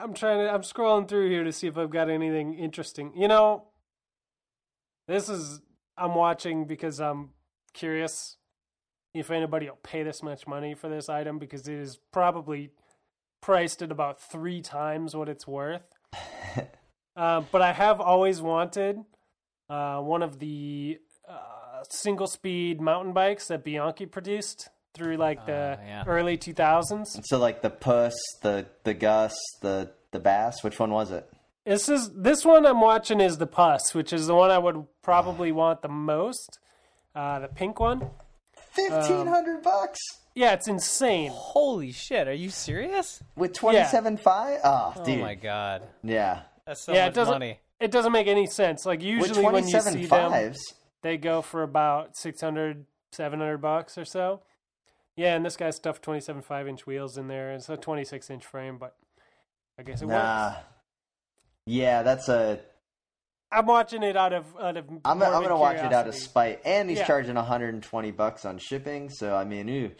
[0.00, 0.52] I'm trying to.
[0.52, 3.12] I'm scrolling through here to see if I've got anything interesting.
[3.16, 3.64] You know,
[5.06, 5.60] this is
[5.96, 7.30] I'm watching because I'm
[7.74, 8.36] curious
[9.14, 12.70] if anybody will pay this much money for this item because it is probably
[13.40, 15.82] priced at about three times what it's worth.
[17.16, 18.98] uh, but I have always wanted
[19.68, 24.68] uh, one of the uh, single speed mountain bikes that Bianchi produced
[24.98, 26.04] through like the Ah, yeah.
[26.06, 27.06] early 2000s.
[27.24, 30.62] So like the puss, the the Gus, the the bass.
[30.62, 31.30] Which one was it?
[31.64, 34.86] This is this one I'm watching is the Puss, which is the one I would
[35.02, 36.58] probably want the most.
[37.14, 38.10] Uh, the pink one.
[38.72, 39.98] Fifteen hundred bucks
[40.34, 41.30] Yeah, it's insane.
[41.34, 42.26] Holy shit!
[42.28, 43.22] Are you serious?
[43.36, 44.60] with twenty seven five.
[44.64, 46.42] Oh, Oh dude, my god, yeah.
[46.66, 47.34] that's so yeah, it doesn't.
[47.34, 47.60] money.
[47.80, 48.86] It doesn't make any sense.
[48.86, 50.54] Like usually when you seven see them,
[51.02, 54.40] they go for about 600, 700 bucks or so.
[55.18, 57.50] Yeah, and this guy stuffed 27 5 inch wheels in there.
[57.52, 58.94] It's a 26 inch frame, but
[59.76, 60.50] I guess it nah.
[60.50, 60.58] works.
[61.66, 62.60] Yeah, that's a.
[63.50, 64.88] I'm watching it out of out of.
[64.88, 66.24] I'm, I'm gonna watch it out of curiosity.
[66.24, 67.06] spite, and he's Yeah.
[67.06, 69.10] charging 120 bucks on shipping.
[69.10, 69.90] So I mean, ooh,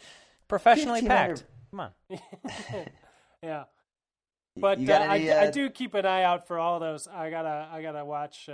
[0.47, 1.43] Professionally packed.
[1.71, 1.91] Come on.
[3.43, 3.65] yeah.
[4.55, 7.09] But uh, got I, any, I uh, do keep an eye out for all those.
[7.09, 8.53] I gotta I gotta watch uh,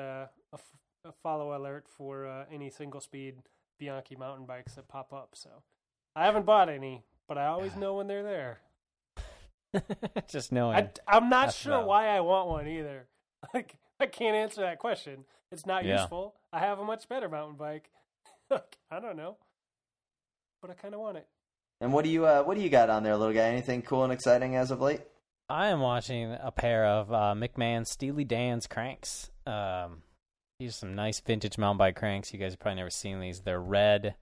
[0.51, 0.71] a, f-
[1.05, 3.35] a follow alert for uh, any single speed
[3.77, 5.35] Bianchi mountain bikes that pop up.
[5.35, 5.49] So
[6.15, 8.59] I haven't bought any, but I always know when they're there.
[10.29, 10.77] Just knowing.
[10.77, 11.87] I, I'm not That's sure valid.
[11.87, 13.07] why I want one either.
[13.53, 15.25] Like I can't answer that question.
[15.51, 15.99] It's not Yeah.
[16.01, 16.33] useful.
[16.51, 17.91] I have a much better mountain bike.
[18.51, 19.37] I don't know,
[20.63, 21.27] but I kind of want it.
[21.79, 23.41] And what do you uh, what do you got on there, little guy?
[23.49, 25.01] Anything cool and exciting as of late?
[25.47, 29.29] I am watching a pair of uh, McMahon Steely Dan's cranks.
[29.45, 30.01] Um,
[30.59, 32.33] these are some nice vintage mountain bike cranks.
[32.33, 33.41] You guys have probably never seen these.
[33.41, 34.15] They're red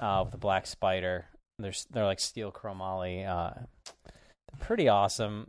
[0.00, 1.26] uh, with a black spider.
[1.58, 3.26] They're they're like steel chromoly.
[3.28, 3.50] Uh,
[4.04, 5.48] they're pretty awesome.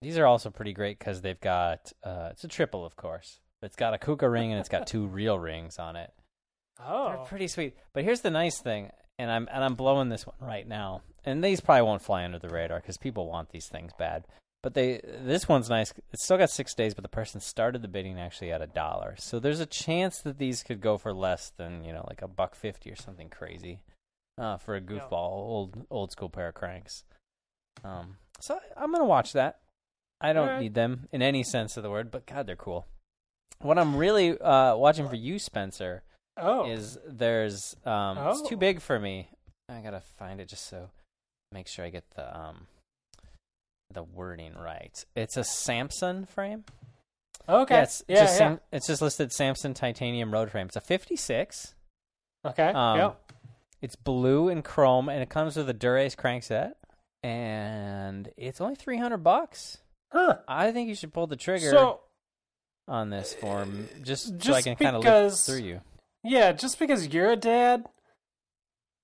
[0.00, 3.40] These are also pretty great because they've got uh, it's a triple, of course.
[3.62, 6.12] It's got a Kuka ring and it's got two real rings on it.
[6.84, 7.76] Oh, They're pretty sweet.
[7.92, 11.02] But here's the nice thing, and I'm and I'm blowing this one right now.
[11.24, 14.24] And these probably won't fly under the radar because people want these things bad.
[14.62, 15.92] But they this one's nice.
[16.12, 19.14] It's still got six days, but the person started the bidding actually at a dollar.
[19.18, 22.28] So there's a chance that these could go for less than you know like a
[22.28, 23.82] buck fifty or something crazy
[24.36, 27.04] uh, for a goofball old old school pair of cranks.
[27.84, 29.60] Um, so I'm gonna watch that.
[30.20, 30.62] I don't Alright.
[30.62, 32.86] need them in any sense of the word, but God, they're cool.
[33.60, 36.02] What I'm really uh, watching for you, Spencer,
[36.36, 38.48] Oh, is there's um, it's Oh.
[38.48, 39.28] too big for me.
[39.68, 40.90] I gotta find it just so
[41.52, 42.66] make sure I get the um
[43.92, 45.04] the wording right.
[45.16, 46.64] It's a Samson frame.
[47.48, 47.74] okay.
[47.76, 48.38] Yeah, it's yeah, just yeah.
[48.38, 50.66] Sam- it's just listed Samson titanium road frame.
[50.66, 51.74] It's a 56.
[52.46, 52.68] okay.
[52.68, 53.10] Um, yeah.
[53.80, 56.72] It's blue and chrome, and it comes with a Dura-Ace crankset,
[57.22, 59.78] and it's only 300 bucks.
[60.10, 60.38] Huh.
[60.48, 62.00] I think you should pull the trigger So
[62.88, 65.80] on this form just, so I can kind of because- through you.
[66.24, 67.84] yeah, just because you're a dad,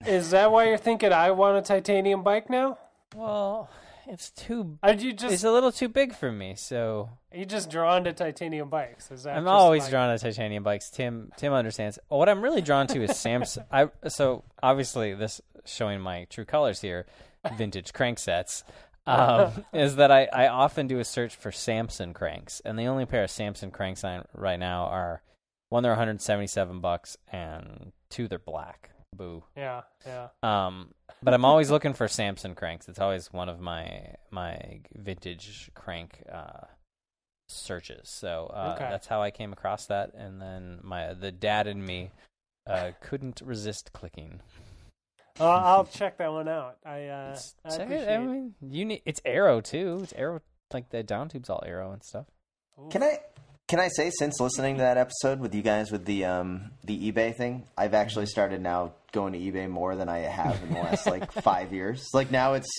[0.07, 2.79] is that why you're thinking I want a titanium bike now?
[3.15, 3.71] Well,
[4.07, 4.79] it's too.
[4.83, 8.05] Are you just It's a little too big for me, so are you just drawn
[8.05, 9.11] to titanium bikes?
[9.11, 10.91] Is that I'm always like- drawn to titanium bikes.
[10.91, 11.99] Tim Tim understands.
[12.09, 13.65] What I'm really drawn to is Samson.
[13.71, 17.07] I so obviously this showing my true colors here,
[17.57, 18.63] vintage cranksets.
[19.07, 23.05] Um, is that I, I often do a search for Samson cranks, and the only
[23.07, 25.23] pair of Samson cranks I, right now are
[25.69, 28.91] one they're 177 bucks, and two they're black.
[29.15, 29.43] Boo.
[29.57, 30.29] Yeah, yeah.
[30.43, 30.93] Um,
[31.23, 32.89] but I'm always looking for Samson cranks.
[32.89, 36.67] It's always one of my my vintage crank uh,
[37.49, 38.09] searches.
[38.09, 38.91] So uh, Okay.
[38.91, 42.11] that's how I came across that, and then my the dad in me
[42.67, 44.41] uh, couldn't resist clicking.
[45.41, 46.77] Uh, I'll check that one out.
[46.85, 47.81] I uh, It's, I it.
[47.83, 48.15] appreciate.
[48.15, 50.01] I mean, you need it's aero too.
[50.03, 50.41] It's aero
[50.73, 52.27] like the down tube's all aero and stuff.
[52.91, 53.21] Can I
[53.69, 57.11] can I say since listening to that episode with you guys with the um the
[57.13, 60.79] eBay thing, I've actually started now going to eBay more than I have in the
[60.81, 62.07] last like five years.
[62.13, 62.71] Like now it's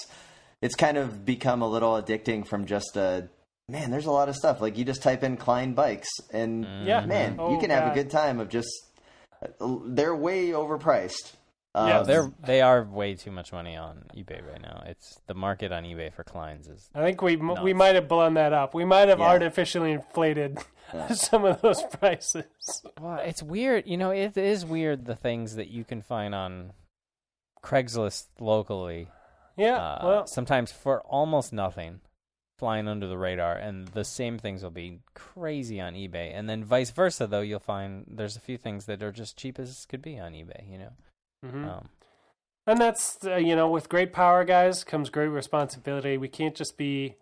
[0.62, 3.28] it's kind of become a little addicting from just a
[3.68, 3.90] man.
[3.92, 4.62] There's a lot of stuff.
[4.62, 7.06] Like you just type in Klein bikes and Yeah.
[7.06, 7.92] man, Oh, you can have God.
[7.92, 8.70] a good time of just.
[9.60, 11.34] They're way overpriced.
[11.76, 14.84] Um, Yeah, They're they are way too much money on eBay right now.
[14.88, 18.08] It's the market on eBay for Kleins is I think we m we might have
[18.08, 18.74] blown that up.
[18.74, 19.26] We might have Yeah.
[19.28, 20.58] artificially inflated
[21.14, 22.84] some of those prices.
[23.00, 23.88] Well, it's weird.
[23.88, 26.74] You know, it is weird the things that you can find on
[27.64, 29.08] Craigslist locally.
[29.58, 29.78] Yeah.
[29.78, 32.02] uh, well, sometimes for almost nothing,
[32.60, 36.32] flying under the radar, and the same things will be crazy on eBay.
[36.34, 39.58] And then vice versa, though, you'll find there's a few things that are just cheap
[39.60, 40.70] as could be on eBay.
[40.70, 40.92] You know,
[41.46, 41.78] mhm.
[41.78, 41.90] um,
[42.68, 46.18] and that's uh, you know, with great power, guys, comes great responsibility.
[46.18, 47.16] We can't just be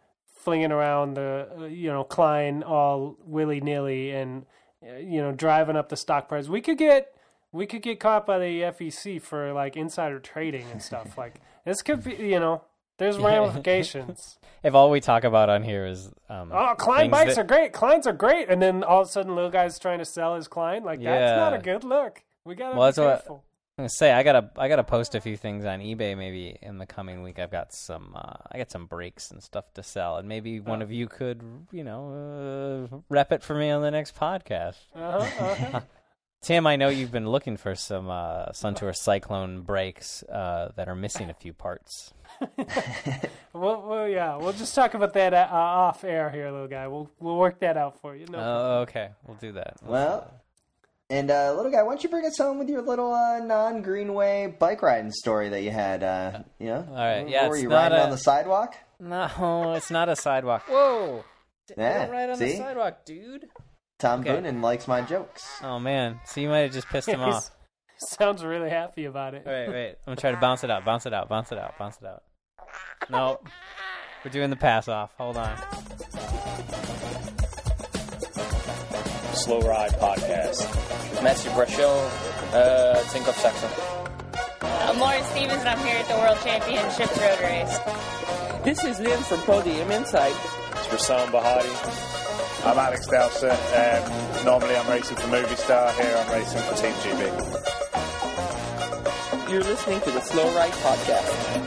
[0.44, 4.46] flinging around the uh, you know Klein all willy nilly and
[4.88, 6.48] uh, you know driving up the stock price.
[6.48, 7.14] We could get
[7.52, 11.18] we could get caught by the FEC for like insider trading and stuff.
[11.18, 11.36] like
[11.66, 12.64] this could be you know.
[13.00, 14.38] There's ramifications.
[14.64, 17.74] if all we talk about on here is um, Oh, Klein bikes that- are great.
[17.74, 20.48] Kleins are great, and then all of a sudden, little guy's trying to sell his
[20.48, 20.84] Klein.
[20.84, 22.22] Like that's not a good look.
[22.46, 23.44] We gotta Well, be that's what- careful.
[23.76, 26.78] I'm gonna say I gotta I gotta post a few things on eBay maybe in
[26.78, 27.40] the coming week.
[27.40, 30.84] I've got some uh, I got some brakes and stuff to sell, and maybe one
[30.84, 34.78] of you could you know uh, rep it for me on the next podcast.
[34.94, 35.82] Uh-huh, uh-huh.
[36.44, 40.96] Tim, I know you've been looking for some uh, Suntour Cyclone brakes uh, that are
[40.96, 42.14] missing a few parts.
[43.54, 46.88] well, well, yeah, we'll just talk about that uh, off air here, little guy.
[46.88, 48.28] We'll we'll work that out for you.
[48.28, 48.48] No problem.
[48.48, 49.78] Oh, okay, we'll do that.
[49.82, 50.32] Well,
[51.14, 54.56] and uh, little guy, why don't you bring us home with your little uh, non-Greenway
[54.60, 56.04] bike riding story that you had?
[56.04, 58.76] Uh, you know, All right, yeah, were it's you not riding a- on the sidewalk?
[59.00, 60.64] No, it's not a sidewalk.
[60.68, 61.24] Whoa!
[61.78, 62.46] Yeah, Don't ride on see?
[62.52, 63.48] the sidewalk, dude.
[63.98, 64.32] Tom Okay.
[64.32, 65.48] Boonen likes my jokes.
[65.64, 67.52] Oh man, so you might have just pissed him He's- off.
[68.20, 69.44] Sounds really happy about it.
[69.46, 69.90] Wait, wait.
[70.06, 72.06] I'm gonna try to bounce it out, bounce it out, bounce it out, bounce it
[72.06, 72.24] out.
[73.10, 73.40] No,
[74.26, 75.14] we're doing the pass off.
[75.18, 75.58] Hold on.
[79.44, 80.64] Slow Ride Podcast.
[81.22, 82.08] Matthew Breschel,
[82.54, 83.70] uh, Tinkoff Saxon.
[84.62, 87.78] I'm Lauren Stephens, and I'm here at the World Championships Road Race.
[88.64, 90.32] This is Lynn from Podium Insight.
[90.72, 91.76] It's Rassam Bahadi.
[92.66, 93.52] I'm Alex Dowsett.
[93.52, 95.92] Um, normally I'm racing for Movistar.
[96.02, 97.22] Here I'm racing for Team GB.
[99.52, 101.60] You're listening to the Slow Ride Podcast.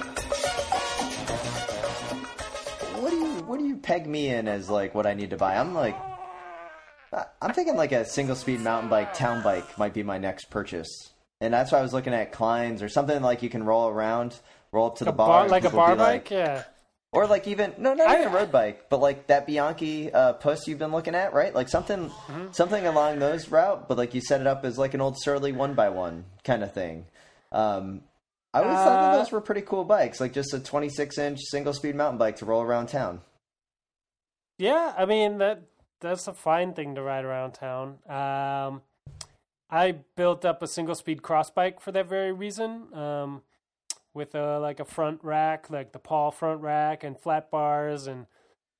[3.03, 5.37] What do you What do you peg me in as like what I need to
[5.37, 5.57] buy?
[5.57, 6.16] I'm like, I-
[7.43, 11.11] I'm thinking like a single speed mountain bike, town bike might be my next purchase,
[11.41, 14.39] and that's why I was looking at Klein's or something like you can roll around,
[14.73, 16.65] roll up to the bar, bar, like a bar bike, like- yeah.
[17.13, 20.35] or like even no, not I- even a road bike, but like that Bianchi uh,
[20.35, 21.55] puss you've been looking at, right?
[21.55, 22.53] Like something, Mm-hmm.
[22.53, 25.53] something along those route, but like you set it up as like an old Surly
[25.53, 27.07] one by one kind of thing.
[27.53, 28.03] Um,
[28.53, 31.41] I always thought that Uh, those were pretty cool bikes, like just a 26 inch
[31.51, 33.21] single speed mountain bike to roll around town.
[34.59, 35.63] Yeah, I mean that
[36.01, 37.99] that's a fine thing to ride around town.
[38.09, 38.83] Um,
[39.69, 42.95] I built up a single speed cross bike for that very reason.
[42.95, 43.43] Um,
[44.15, 48.27] with a like a front rack, like the Paul front rack and flat bars and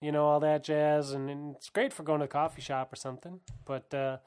[0.01, 2.93] you know, all that jazz, and, and it's great for going to a coffee shop
[2.93, 3.41] or something.
[3.65, 4.19] But uh,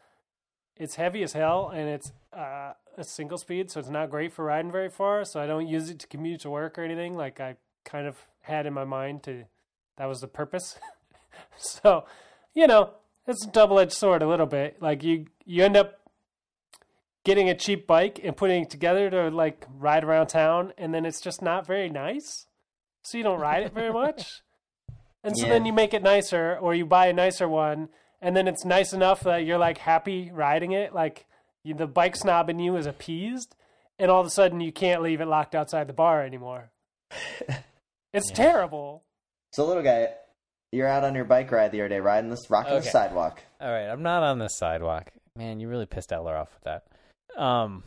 [0.76, 4.46] it's heavy as hell, and it's uh, a single speed, so it's not great for
[4.46, 5.24] riding very far.
[5.26, 7.16] So I don't use it to commute to work or anything.
[7.16, 9.46] Like I kind of had in my mind to
[9.98, 10.80] that was the purpose.
[11.58, 12.06] so,
[12.60, 12.92] you know,
[13.26, 14.82] it's a double edged sword a little bit.
[14.82, 15.96] Like you you end up
[17.24, 21.06] getting a cheap bike and putting it together to like ride around town and then
[21.06, 22.48] it's just not very nice.
[23.04, 24.42] So you don't ride it very much.
[25.24, 25.54] And so Yeah.
[25.54, 27.90] then you make it nicer or you buy a nicer one
[28.22, 31.26] and then it's nice enough that you're like happy riding it like
[31.64, 33.56] you, the bike snob in you is appeased
[33.98, 36.72] and all of a sudden you can't leave it locked outside the bar anymore.
[38.12, 39.04] It's terrible.
[39.52, 40.08] So, little guy,
[40.72, 42.90] you're out on your bike ride the other day, riding this, rocking the Okay.
[42.90, 43.42] sidewalk.
[43.62, 45.12] All right, I'm not on the sidewalk.
[45.36, 47.42] Man, you really pissed Eller off with that.
[47.42, 47.84] Um,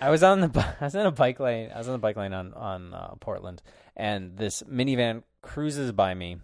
[0.00, 1.70] I was on the I was in a bike lane.
[1.74, 3.62] I was on the bike lane on on uh, Portland,
[3.96, 6.38] and this minivan cruises by me.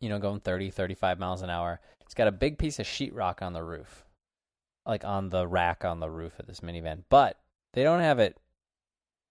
[0.00, 1.80] You know, going 30, 35 miles an hour.
[2.02, 4.04] It's got a big piece of sheetrock on the roof,
[4.86, 7.02] like on the rack on the roof of this minivan.
[7.08, 7.36] But
[7.74, 8.36] they don't have it.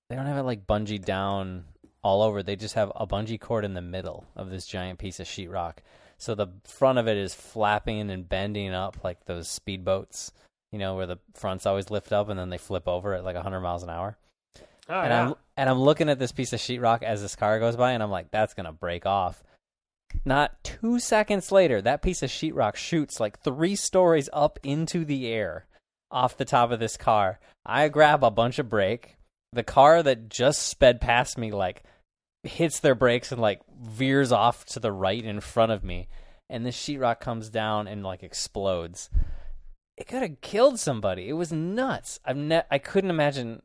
[0.10, 1.66] They don't have it like bungeed down
[2.08, 2.42] all over.
[2.42, 5.80] They just have a bungee cord in the middle of this giant piece of sheetrock.
[6.18, 10.32] So the front of it is flapping and bending up like those speedboats,
[10.72, 13.36] you know, where the fronts always lift up and then they flip over at like
[13.36, 14.18] 100 miles an hour.
[14.90, 15.28] Oh, and yeah.
[15.28, 18.02] I'm and I'm looking at this piece of sheetrock as this car goes by, and
[18.02, 19.44] I'm like, that's gonna break off.
[20.24, 25.28] Not two seconds later, that piece of sheetrock shoots like three stories up into the
[25.28, 25.66] air
[26.10, 27.40] off the top of this car.
[27.66, 29.18] I grab a bunch of brake.
[29.52, 31.84] The car that just sped past me like
[32.48, 36.08] hits their brakes and like veers off to the right in front of me,
[36.50, 39.10] and the sheetrock comes down and like explodes.
[39.98, 41.28] It could have killed somebody.
[41.28, 42.20] It was nuts.
[42.24, 43.62] I've ne- I couldn't imagine.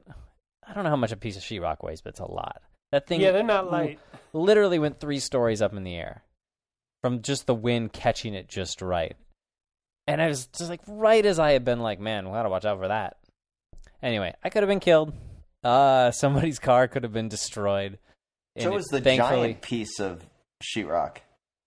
[0.67, 2.63] I don't know how much a piece of sheetrock weighs, but it's a lot.
[2.93, 3.99] That thing, Yeah, they're not light.
[4.33, 6.23] Literally went three stories up in the air
[7.03, 9.17] from just the wind catching it just right.
[10.07, 12.65] And I was just like, right as I had been like, man, we gotta watch
[12.65, 13.17] out for that.
[14.03, 15.13] Anyway, I could have been killed.
[15.63, 17.99] Uh, somebody's car could have been destroyed.
[18.59, 20.25] So it was the thankfully, giant piece of
[20.63, 21.19] sheetrock,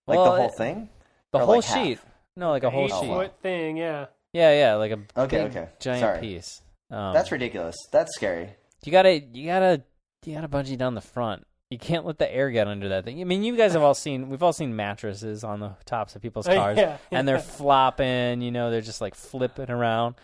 [0.06, 0.88] like Well, the whole it- thing,
[1.32, 1.84] the Or whole like half?
[1.84, 1.98] sheet.
[2.36, 3.06] No, like a whole Eight sheet.
[3.08, 4.06] foot thing, yeah.
[4.32, 5.68] Yeah, yeah, like a Okay, big, okay.
[5.80, 6.20] giant Sorry.
[6.20, 6.62] piece.
[6.90, 7.74] Um, That's ridiculous.
[7.90, 8.50] That's scary.
[8.84, 9.82] You gotta, you gotta,
[10.24, 11.46] you gotta bungee down the front.
[11.70, 13.20] You can't let the air get under that thing.
[13.20, 16.22] I mean, you guys have all seen, we've all seen mattresses on the tops of
[16.22, 18.40] people's cars, yeah, and they're flopping.
[18.42, 20.14] You know, they're just like flipping around,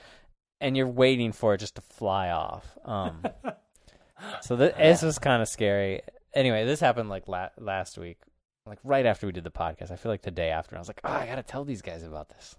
[0.61, 2.79] and you're waiting for it just to fly off.
[2.85, 3.25] Um,
[4.43, 6.03] so th- this was kind of scary.
[6.35, 8.19] Anyway, this happened like la- last week,
[8.67, 9.91] like right after we did the podcast.
[9.91, 10.77] I feel like the day after.
[10.77, 12.57] I was like, oh, I gotta tell these guys about this.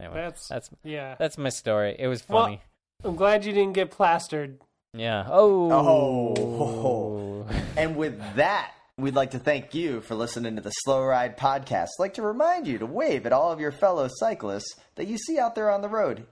[0.00, 1.16] Anyway, That's that's yeah.
[1.18, 1.96] that's my story.
[1.98, 2.62] It was Well, funny.
[3.04, 4.60] I'm glad you didn't get plastered.
[4.94, 5.24] yeah.
[5.28, 5.72] Oh.
[5.72, 7.46] Oh.
[7.76, 11.88] And with that, we'd like to thank you for listening to the Slow Ride podcast.
[11.98, 15.16] I'd like to remind you to wave at all of your fellow cyclists that you
[15.18, 16.26] see out there on the road,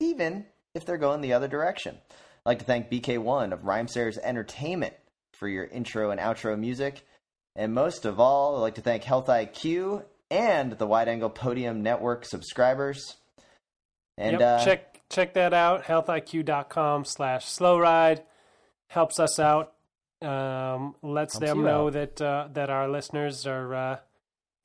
[0.00, 1.98] even if they're going the other direction.
[2.10, 4.94] I'd like to thank BK1 of Rhymesayers Entertainment
[5.34, 7.04] for your intro and outro music.
[7.56, 11.82] And most of all, I'd like to thank Health IQ and the Wide Angle Podium
[11.82, 13.16] Network subscribers.
[14.16, 14.60] And yep.
[14.60, 15.84] uh, check check that out.
[15.84, 18.22] Healthiq.com slash slow ride
[18.88, 19.72] helps us out.
[20.22, 21.92] Um, lets them know out.
[21.94, 23.96] that uh, that our listeners are uh,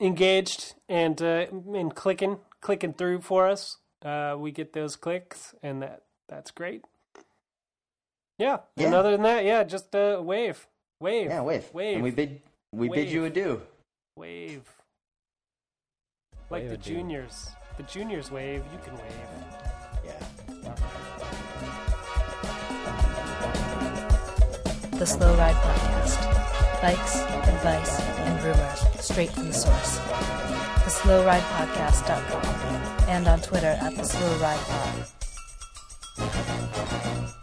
[0.00, 3.76] engaged and uh, and clicking clicking through for us.
[4.02, 6.84] Uh, we get those clicks, and that that's great.
[8.40, 8.58] Yeah.
[8.78, 8.98] And Yeah.
[8.98, 10.66] other than that, yeah, just uh, wave,
[10.98, 11.68] wave, yeah, wave.
[11.74, 12.40] wave, And we bid
[12.72, 13.32] we bid you Wave.
[13.32, 13.62] adieu.
[14.16, 14.64] wave.
[16.48, 16.94] Like Wave the adieu.
[16.96, 18.64] juniors, the juniors wave.
[18.72, 19.28] You can wave.
[20.08, 20.18] Yeah.
[24.98, 26.18] The Slow Ride Podcast.
[26.82, 29.98] Bikes, advice, and rumors straight from the source.
[30.84, 32.44] The Slow Ride Podcast.com
[33.08, 34.60] and on Twitter at The Slow Ride
[36.18, 37.36] Pod.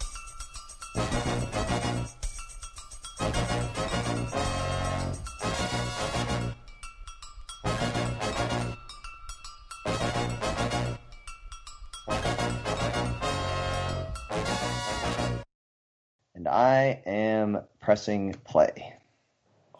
[16.34, 18.94] And I am pressing play.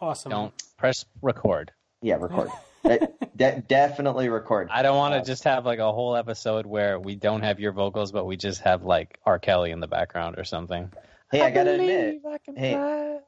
[0.00, 0.30] Awesome.
[0.30, 1.72] Don't press record.
[2.02, 2.50] Yeah, record.
[2.84, 4.68] De- de- definitely record.
[4.70, 7.60] I don't want to Uh, just have like a whole episode where we don't have
[7.60, 9.38] your vocals, but we just have like R.
[9.38, 10.90] Kelly in the background or something.
[11.30, 12.20] Hey, I, gotta admit.
[12.56, 13.18] Hey,